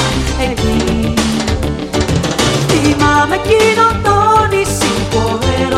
εκεί. 0.50 1.14
Θυμάμαι 2.68 3.34
εκείνο 3.34 3.91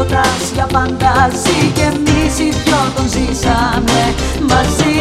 έρωτας 0.04 0.50
για 0.54 0.66
πάντα 0.72 1.12
ζει 1.42 1.58
Και 1.76 1.86
εμείς 1.92 2.34
οι 2.38 2.48
δυο 2.62 2.80
τον 2.94 3.06
ζήσαμε 3.12 4.00
μαζί. 4.50 4.96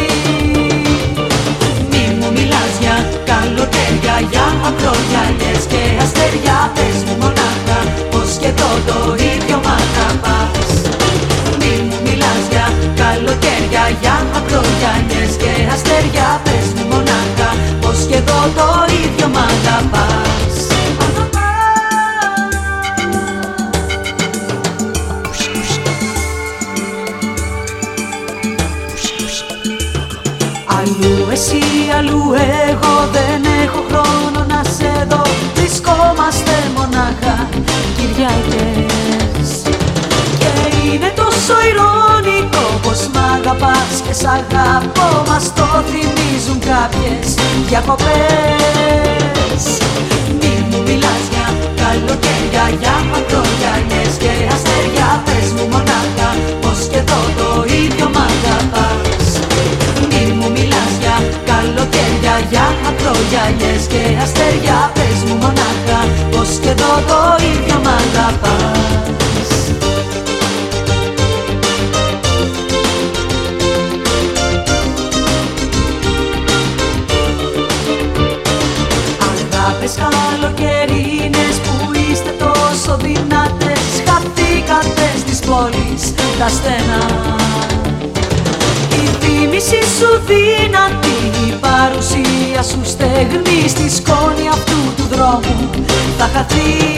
Μη 1.90 2.04
μου 2.18 2.28
μιλάς 2.36 2.72
για 2.82 2.96
καλοκαίρια, 3.30 4.16
για 4.30 4.46
ακρογιαλιές 4.68 5.62
και 5.72 5.82
αστέρια 6.04 6.58
Πες 6.74 6.98
μου 7.06 7.14
μονάχα 7.22 7.78
πως 8.10 8.30
και 8.40 8.50
εδώ 8.54 8.70
το 8.88 8.98
ίδιο 9.32 9.56
μ' 9.64 9.72
αγαπάς. 9.80 10.68
Μη 11.60 11.72
μου 11.86 11.98
μιλάς 12.06 12.44
για 12.52 12.66
καλοκαίρια, 13.00 13.84
για 14.02 14.16
ακρογιαλιές 14.38 15.32
και 15.42 15.52
αστέρια 15.74 16.28
Πες 16.44 16.66
μου 16.76 16.84
μονάχα 16.92 17.50
πως 17.82 17.98
και 18.08 18.18
εδώ 18.22 18.40
το 18.56 18.83
αλλού 31.98 32.22
εγώ 32.68 32.94
δεν 33.16 33.40
έχω 33.64 33.80
χρόνο 33.88 34.40
να 34.52 34.60
σε 34.76 34.92
δω. 35.10 35.22
Βρισκόμαστε 35.54 36.54
μονάχα 36.76 37.36
Κυριακές. 37.96 39.48
Και 40.40 40.52
είναι 40.86 41.10
τόσο 41.22 41.54
ηρωνικό 41.70 42.64
πως 42.82 43.00
μ' 43.12 43.20
αγαπάς 43.36 43.94
και 44.06 44.14
σ' 44.20 44.28
αγαπώ 44.38 45.08
Μας 45.28 45.44
το 45.58 45.66
θυμίζουν 45.88 46.58
κάποιες 46.70 47.26
διακοπές. 47.68 49.62
Μη 50.40 50.52
μου 50.68 50.78
μιλάς 50.86 51.24
για 51.32 51.46
καλοκαίρια, 51.80 52.64
για 52.80 52.96
μακρογιαλιές 53.10 54.12
και 54.22 54.32
αστέρια 54.54 55.08
Πες 55.24 55.48
μου 55.54 55.64
μονάχα 55.72 56.30
πως 56.62 56.80
και 56.90 57.00
εδώ 57.04 57.20
το 57.38 57.48
ίδιο 57.80 58.06
μ' 58.14 58.22
αγαπάς 58.28 58.93
για 62.50 62.66
ακρογιαλιές 62.88 63.82
και 63.92 64.02
αστέρια 64.24 64.78
Πες 64.96 65.20
μου 65.26 65.34
μονάχα 65.42 66.00
πως 66.32 66.50
και 66.62 66.72
εδώ 66.76 66.92
το 67.08 67.20
ίδιο 67.52 67.76
μ' 67.84 67.90
σου 93.14 93.20
στεγνή 93.20 93.68
στη 93.68 93.90
σκόνη 93.90 94.48
αυτού 94.48 94.94
του 94.96 95.06
δρόμου. 95.14 95.70
Θα 96.18 96.24
χαθεί 96.24 96.93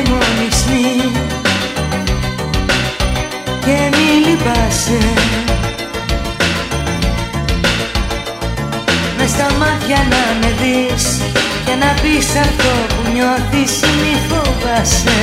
Μη 0.00 0.06
θυμώνεις 0.06 0.64
μη 0.70 1.12
και 3.60 3.96
μη 3.96 4.28
λυπάσαι. 4.28 4.98
Μες 9.18 9.30
στα 9.30 9.46
μάτια 9.58 10.06
να 10.10 10.38
με 10.40 10.54
δεις 10.60 11.20
και 11.64 11.74
να 11.74 11.94
πεις 12.02 12.28
αυτό 12.40 12.70
που 12.88 13.10
νιώθεις 13.12 13.80
μη 13.80 14.18
φοβάσαι. 14.28 15.20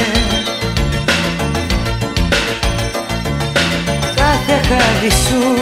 Κάθε 4.16 4.60
χάδι 4.68 5.10
σου 5.10 5.58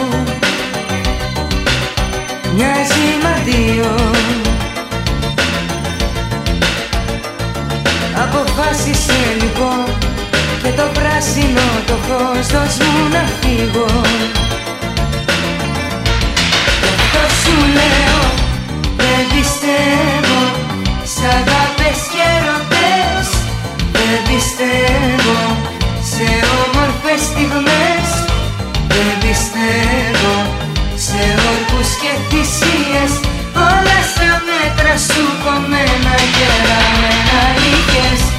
μοιάζει 2.54 3.06
μαντίο 3.22 3.94
Αποφάσισε 8.36 9.20
λοιπόν 9.40 9.84
και 10.62 10.70
το 10.76 10.86
πράσινο 10.98 11.68
το 11.86 11.96
φως 12.06 12.46
δώσ' 12.54 12.78
μου 12.78 13.02
να 13.14 13.24
φύγω. 13.38 13.90
Γι' 16.80 16.92
αυτό 16.96 17.22
σου 17.40 17.56
λέω 17.78 18.20
δεν 19.00 19.22
πιστεύω 19.32 20.40
σ' 21.14 21.24
αγάπες 21.38 21.98
και 22.12 22.24
ερωτές. 22.36 23.26
Δεν 23.96 24.18
πιστεύω 24.28 25.38
σε 26.10 26.28
όμορφες 26.64 27.20
στιγμές. 27.30 28.08
Δεν 28.92 29.12
πιστεύω 29.22 30.34
σε 31.06 31.22
όρκους 31.50 31.90
και 32.02 32.12
θυσίες 32.28 33.12
Όλα 33.56 33.98
στα 34.12 34.32
μέτρα 34.48 34.94
σου 35.08 35.24
κομμένα 35.44 36.14
και 36.34 36.46
ραμμένα 36.66 37.40
είχες 37.70 38.35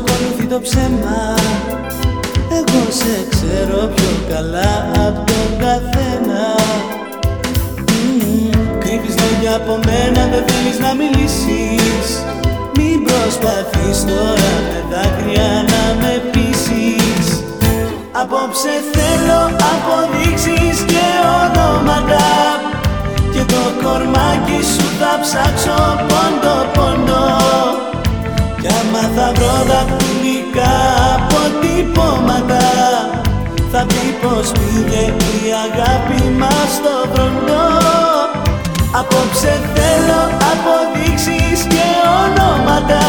ακολουθεί 0.00 0.46
το 0.52 0.60
ψέμα. 0.60 1.20
Εγώ 2.58 2.82
σε 3.00 3.14
ξέρω 3.30 3.80
πιο 3.94 4.12
καλά 4.28 4.72
από 5.06 5.20
τον 5.30 5.50
καθένα. 5.64 6.42
Μμμ, 7.78 8.78
Κρύβεις 8.82 9.14
λόγια 9.22 9.56
από 9.60 9.74
μένα, 9.86 10.22
δεν 10.32 10.44
θέλεις 10.48 10.78
να 10.84 10.90
μιλήσεις. 11.00 12.06
Μην 12.76 12.96
προσπαθείς 13.08 13.98
τώρα 14.10 14.52
με 14.68 14.78
δάκρυα 14.90 15.50
να 15.72 15.84
με 16.00 16.12
πείσεις. 16.32 17.26
Απόψε 18.22 18.74
θέλω 18.92 19.40
αποδείξεις 19.72 20.76
και 20.90 21.06
ονόματα. 21.40 22.26
Και 23.32 23.42
το 23.52 23.62
κορμάκι 23.82 24.60
σου 24.72 24.86
θα 24.98 25.12
ψάξω 25.22 25.78
πόντο 26.08 26.56
πόντο 26.74 27.83
κι 28.64 28.70
άμα 28.80 29.04
θα 29.16 29.32
βρω 29.36 29.56
δακτυλικά 29.70 30.74
αποτυπώματα 31.16 32.66
Θα 33.72 33.80
πει 33.90 34.04
πως 34.22 34.46
πήγε 34.56 35.04
η 35.30 35.40
αγάπη 35.64 36.22
μας 36.40 36.68
στο 36.76 36.94
βροντό. 37.12 37.66
Απόψε 39.00 39.54
θέλω 39.74 40.22
αποδείξεις 40.52 41.60
και 41.72 41.86
ονόματα. 42.22 43.04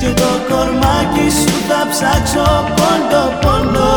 Και 0.00 0.10
το 0.20 0.30
κορμάκι 0.48 1.26
σου 1.40 1.54
θα 1.68 1.80
ψάξω 1.90 2.48
πόντο 2.76 3.22
πόντο. 3.42 3.90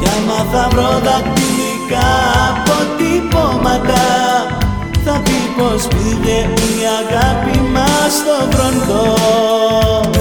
Κι 0.00 0.08
άμα 0.16 0.40
θα 0.52 0.64
βρω 0.72 0.92
δακτυλικά 1.06 2.08
αποτυπώματα 2.48 4.04
θα 5.04 5.20
πει 5.24 5.40
πως 5.56 5.82
πήγε 5.92 6.38
η 6.68 6.72
αγάπη 7.00 7.58
μας 7.58 7.67
στο 8.10 8.48
βροντό 8.50 10.17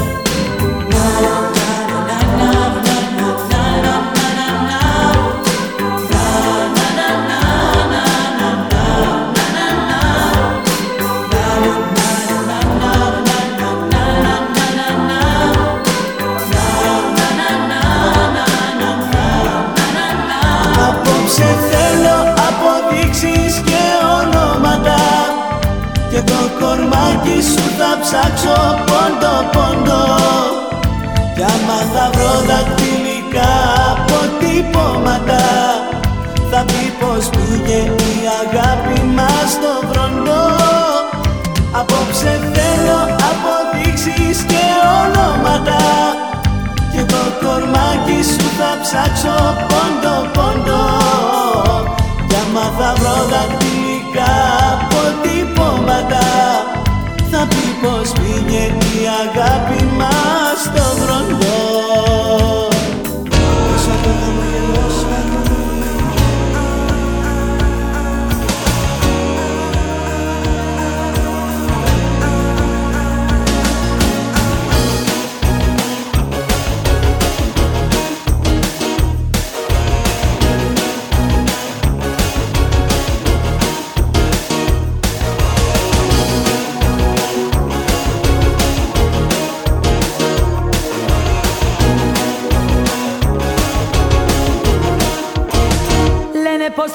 κορμάκι 27.28 27.42
σου 27.42 27.66
θα 27.78 27.92
ψάξω 28.02 28.58
πόντο 28.88 29.34
πόντο. 29.54 30.02
Κι 31.36 31.44
άμα 31.44 31.80
θα 31.94 32.10
βρω 32.14 32.34
δακτυλικά 32.50 33.52
αποτυπώματα 33.92 35.44
Θα 36.52 36.66
πει 36.66 36.84
πως 37.00 37.30
πήγε 37.30 37.80
η 38.12 38.14
αγάπη 38.42 39.02
μας 39.16 39.52
στο 39.52 39.74
βροντό 39.90 40.46
Απόψε 41.72 42.40
θέλω 42.54 43.00
αποδείξεις 43.30 44.38
και 44.50 44.64
ονόματα. 45.00 45.82
Και 46.92 47.04
το 47.12 47.22
κορμάκι 47.42 48.20
σου 48.32 48.48
θα 48.58 48.72
ψάξω 48.82 49.38
πόντο 49.70 50.16
πόντο. 50.34 50.82
Κι 52.28 52.36
άμα 52.44 52.66
θα 52.78 52.94
βρω 53.00 53.18
δακτυλικά 53.32 54.57
πως 57.90 58.12
πήγε 58.12 58.66
η 58.66 59.08
αγάπη 59.24 59.84
μας 59.84 60.60
στο 60.64 60.86
βροντό 61.00 61.67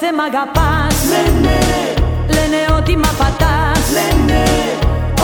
Λένε 0.03 0.15
πως 0.15 0.21
δεν 0.21 0.21
μ' 0.21 0.27
αγαπάς. 0.29 0.97
Λένε 2.35 2.59
ότι 2.77 2.93
μ' 2.97 3.09
απατάς. 3.13 3.85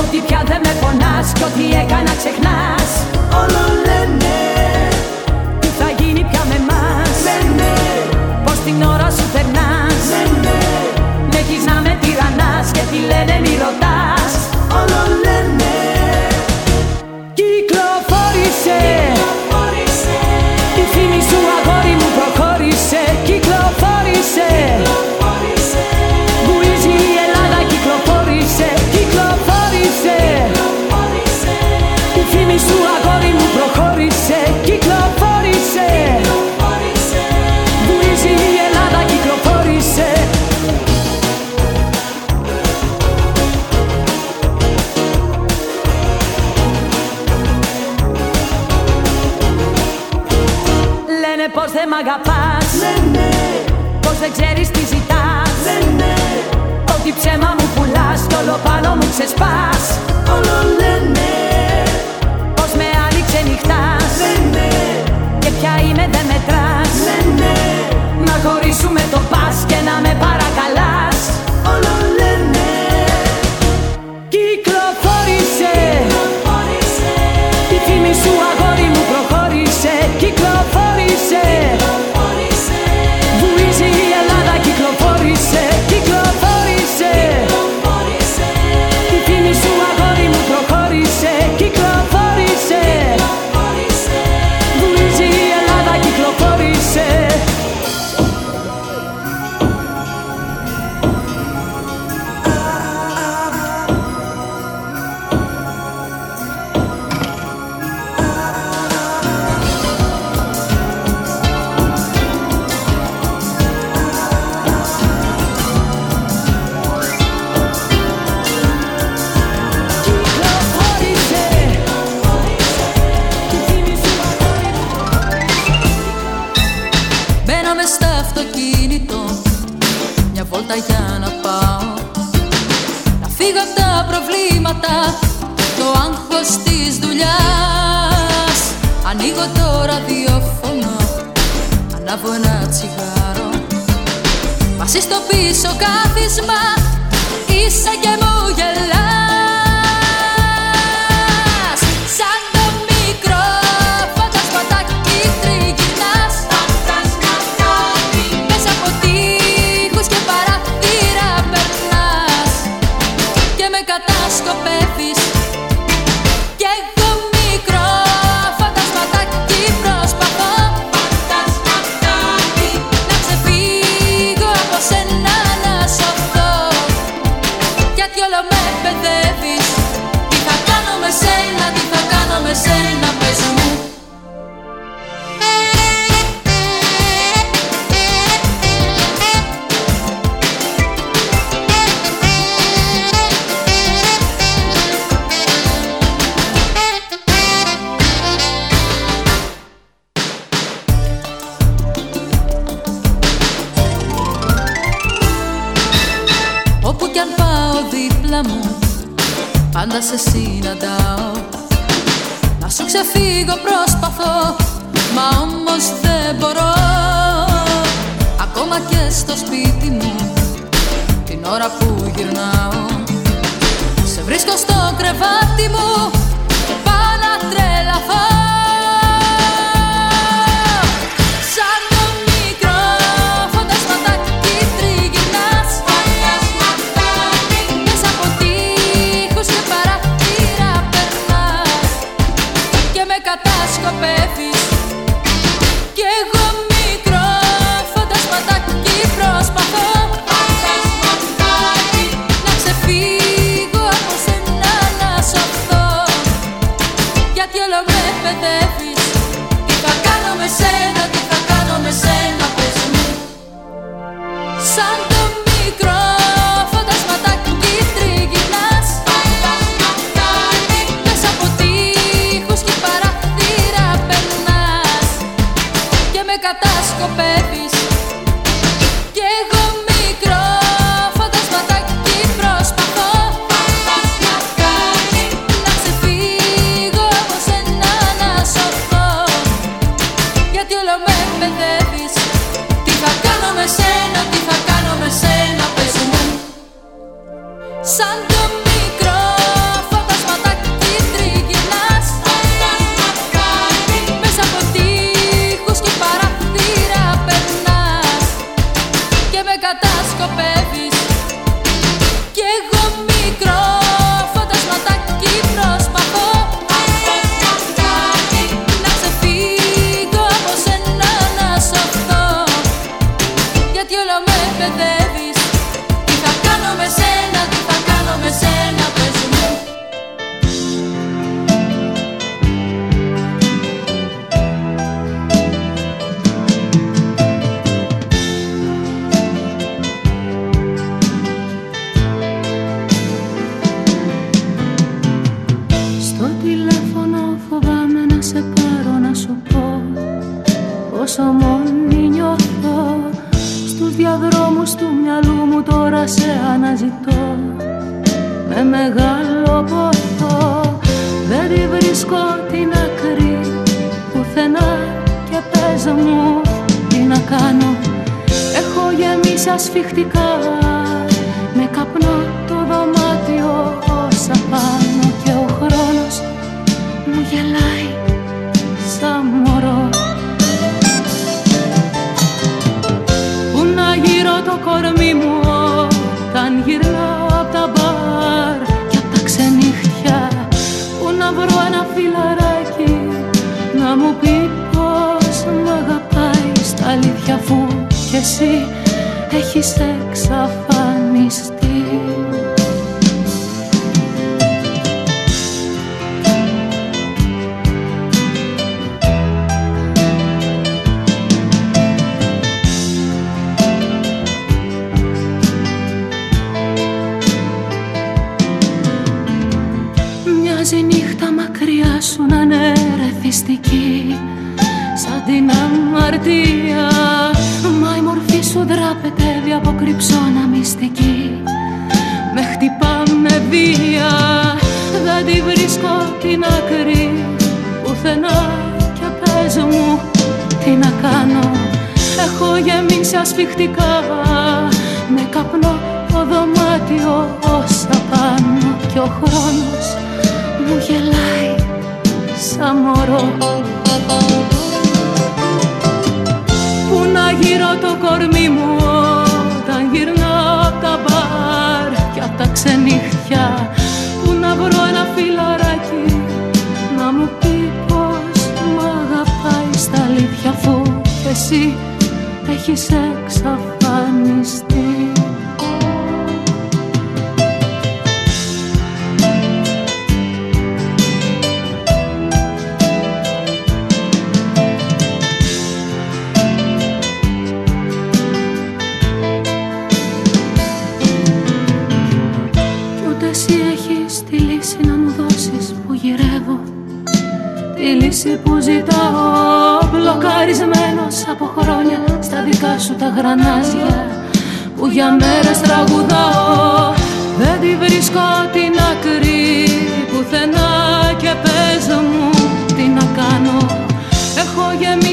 Ότι 0.01 0.17
πια 0.27 0.41
δεν 0.49 0.59
με 0.65 0.73
πονάς 0.81 1.27
Κι 1.37 1.43
ό,τι 1.43 1.65
έκανα 1.81 2.13
ξεχνάς. 2.19 2.89
Όλο 3.41 3.63
λένε 3.85 4.37
Τι 5.59 5.67
θα 5.79 5.89
γίνει 5.99 6.23
πια 6.29 6.43
με 6.49 6.59
μας 6.69 7.17
Πως 8.45 8.59
την 8.65 8.83
ώρα 8.83 9.09
σου 9.17 9.25
περνάς. 9.33 10.03
Με 11.31 11.37
έχεις 11.41 11.63
να 11.65 11.75
με 11.85 11.97
τυραννάς 12.01 12.67
Και 12.71 12.83
τι 12.91 12.97
λένε 13.09 13.35
μη 13.43 13.53
ρωτάς 13.63 13.98
πουλάς 58.39 59.99
Κι 60.23 60.31
όλο 60.31 60.49
πάνω 60.53 60.88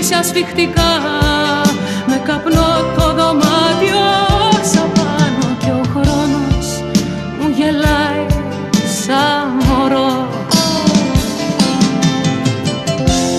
χτυπήσει 0.07 0.15
ασφιχτικά 0.15 0.91
με 2.07 2.21
καπνό 2.25 2.71
το 2.97 3.07
δωμάτιο 3.19 4.07
σαν 4.73 4.89
πάνω 4.95 5.47
και 5.59 5.71
ο 5.71 5.83
χρόνος 5.93 6.67
μου 7.39 7.49
γελάει 7.57 8.27
σαν 9.03 9.47
μωρός. 9.65 10.35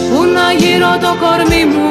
Πού 0.09 0.23
να 0.35 0.51
γύρω 0.51 0.91
το 1.01 1.11
κορμί 1.21 1.65
μου 1.73 1.89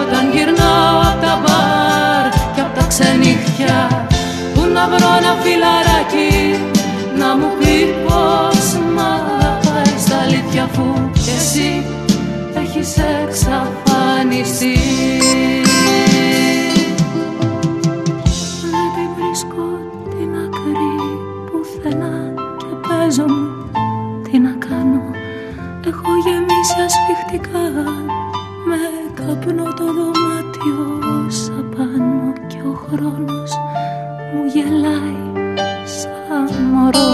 όταν 0.00 0.24
γυρνάω 0.32 0.98
από 1.10 1.20
τα 1.26 1.34
μπαρ 1.42 2.24
και 2.54 2.60
από 2.60 2.78
τα 2.78 2.86
ξενύχτια. 2.86 4.06
Πού 4.54 4.60
να 4.74 4.86
βρω 4.86 5.10
ένα 5.20 5.34
φιλαράκι 5.42 6.60
να 7.18 7.36
μου 7.36 7.48
πει 7.58 7.76
πως 8.04 8.66
μ' 8.94 9.00
αγαπάει 9.00 9.94
στα 10.04 10.16
αλήθεια 10.24 10.62
αφού 10.64 11.10
και 11.12 11.30
εσύ 11.38 11.86
έχεις 12.54 12.96
εξαφανιστεί 12.96 13.87
εμφανιστεί 14.20 14.78
Δεν 18.70 18.88
τη 18.94 19.04
βρίσκω 19.16 19.66
την 20.10 20.34
άκρη 20.44 20.94
πουθενά 21.50 22.32
και 22.56 22.88
παίζω 22.88 23.24
μου. 23.28 23.70
Τι 24.22 24.38
να 24.38 24.54
κάνω; 24.68 25.02
Έχω 25.86 26.10
γεμίσει 26.24 26.78
ασφιχτικά 26.86 27.64
με 28.68 28.78
καπνό 29.14 29.62
το 29.62 29.84
δωμάτιο. 29.84 30.86
Σαν 31.28 31.68
πάνω 31.76 32.32
και 32.46 32.56
ο 32.56 32.74
χρόνος 32.88 33.52
μου 34.34 34.44
γελάει 34.54 35.46
σαν 35.84 36.64
μωρό. 36.72 37.10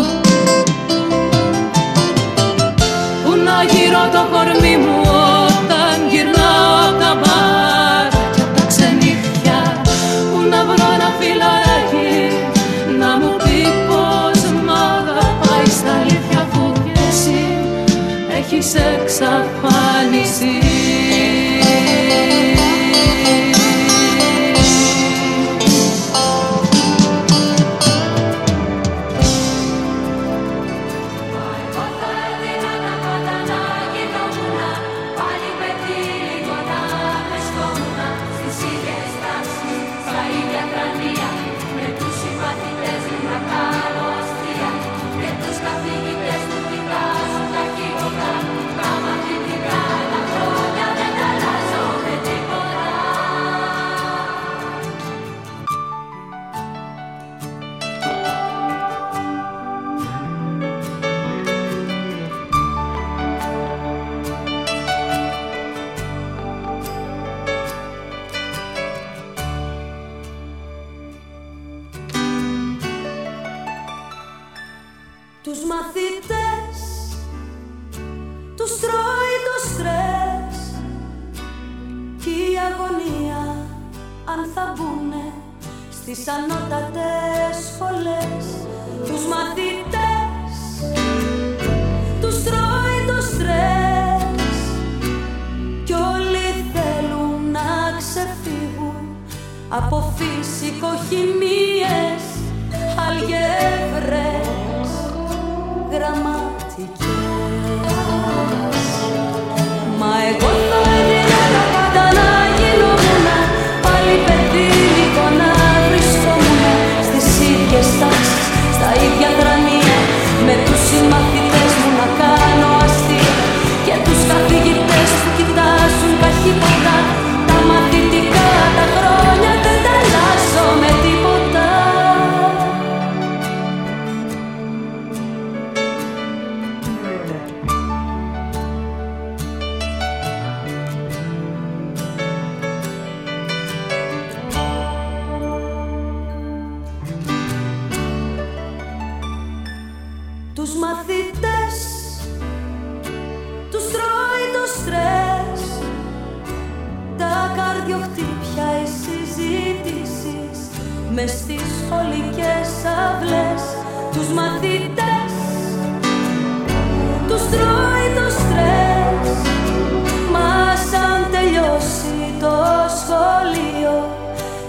Πού 3.24 3.30
να 3.44 3.62
γύρω 3.62 4.08
το 4.12 4.26
κορμί 4.32 4.76
μου 4.76 5.03
up 19.22 19.53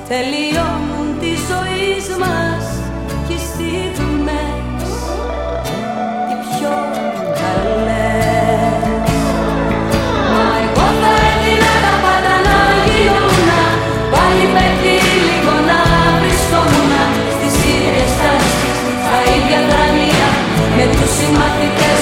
τελειώνουν 0.10 1.08
τη 1.22 1.32
ζωής 1.50 2.06
μας 2.22 2.66
και 3.28 3.34
οι 3.34 3.44
στιγμές 3.50 4.90
οι 6.32 6.36
πιο 6.46 6.76
καλές. 7.42 9.14
Μα 10.36 10.48
εγώ 10.64 10.88
θα 11.02 11.12
έδινα 11.30 11.74
τα 11.84 11.94
πάντα 12.04 12.36
να 12.48 12.60
γυρνούνα 12.86 13.64
πάλι 14.14 14.46
παιδί 14.54 14.98
λίγο 15.28 15.56
να 15.70 15.80
βρισκόμουν. 16.22 16.94
στις 17.36 17.56
ίδιες 17.74 18.12
τάσεις 18.20 18.80
τα 19.10 19.18
ίδια 19.36 19.60
δρανία 19.70 20.28
με 20.76 20.86
τους 20.94 21.12
συμμαθητές 21.18 21.95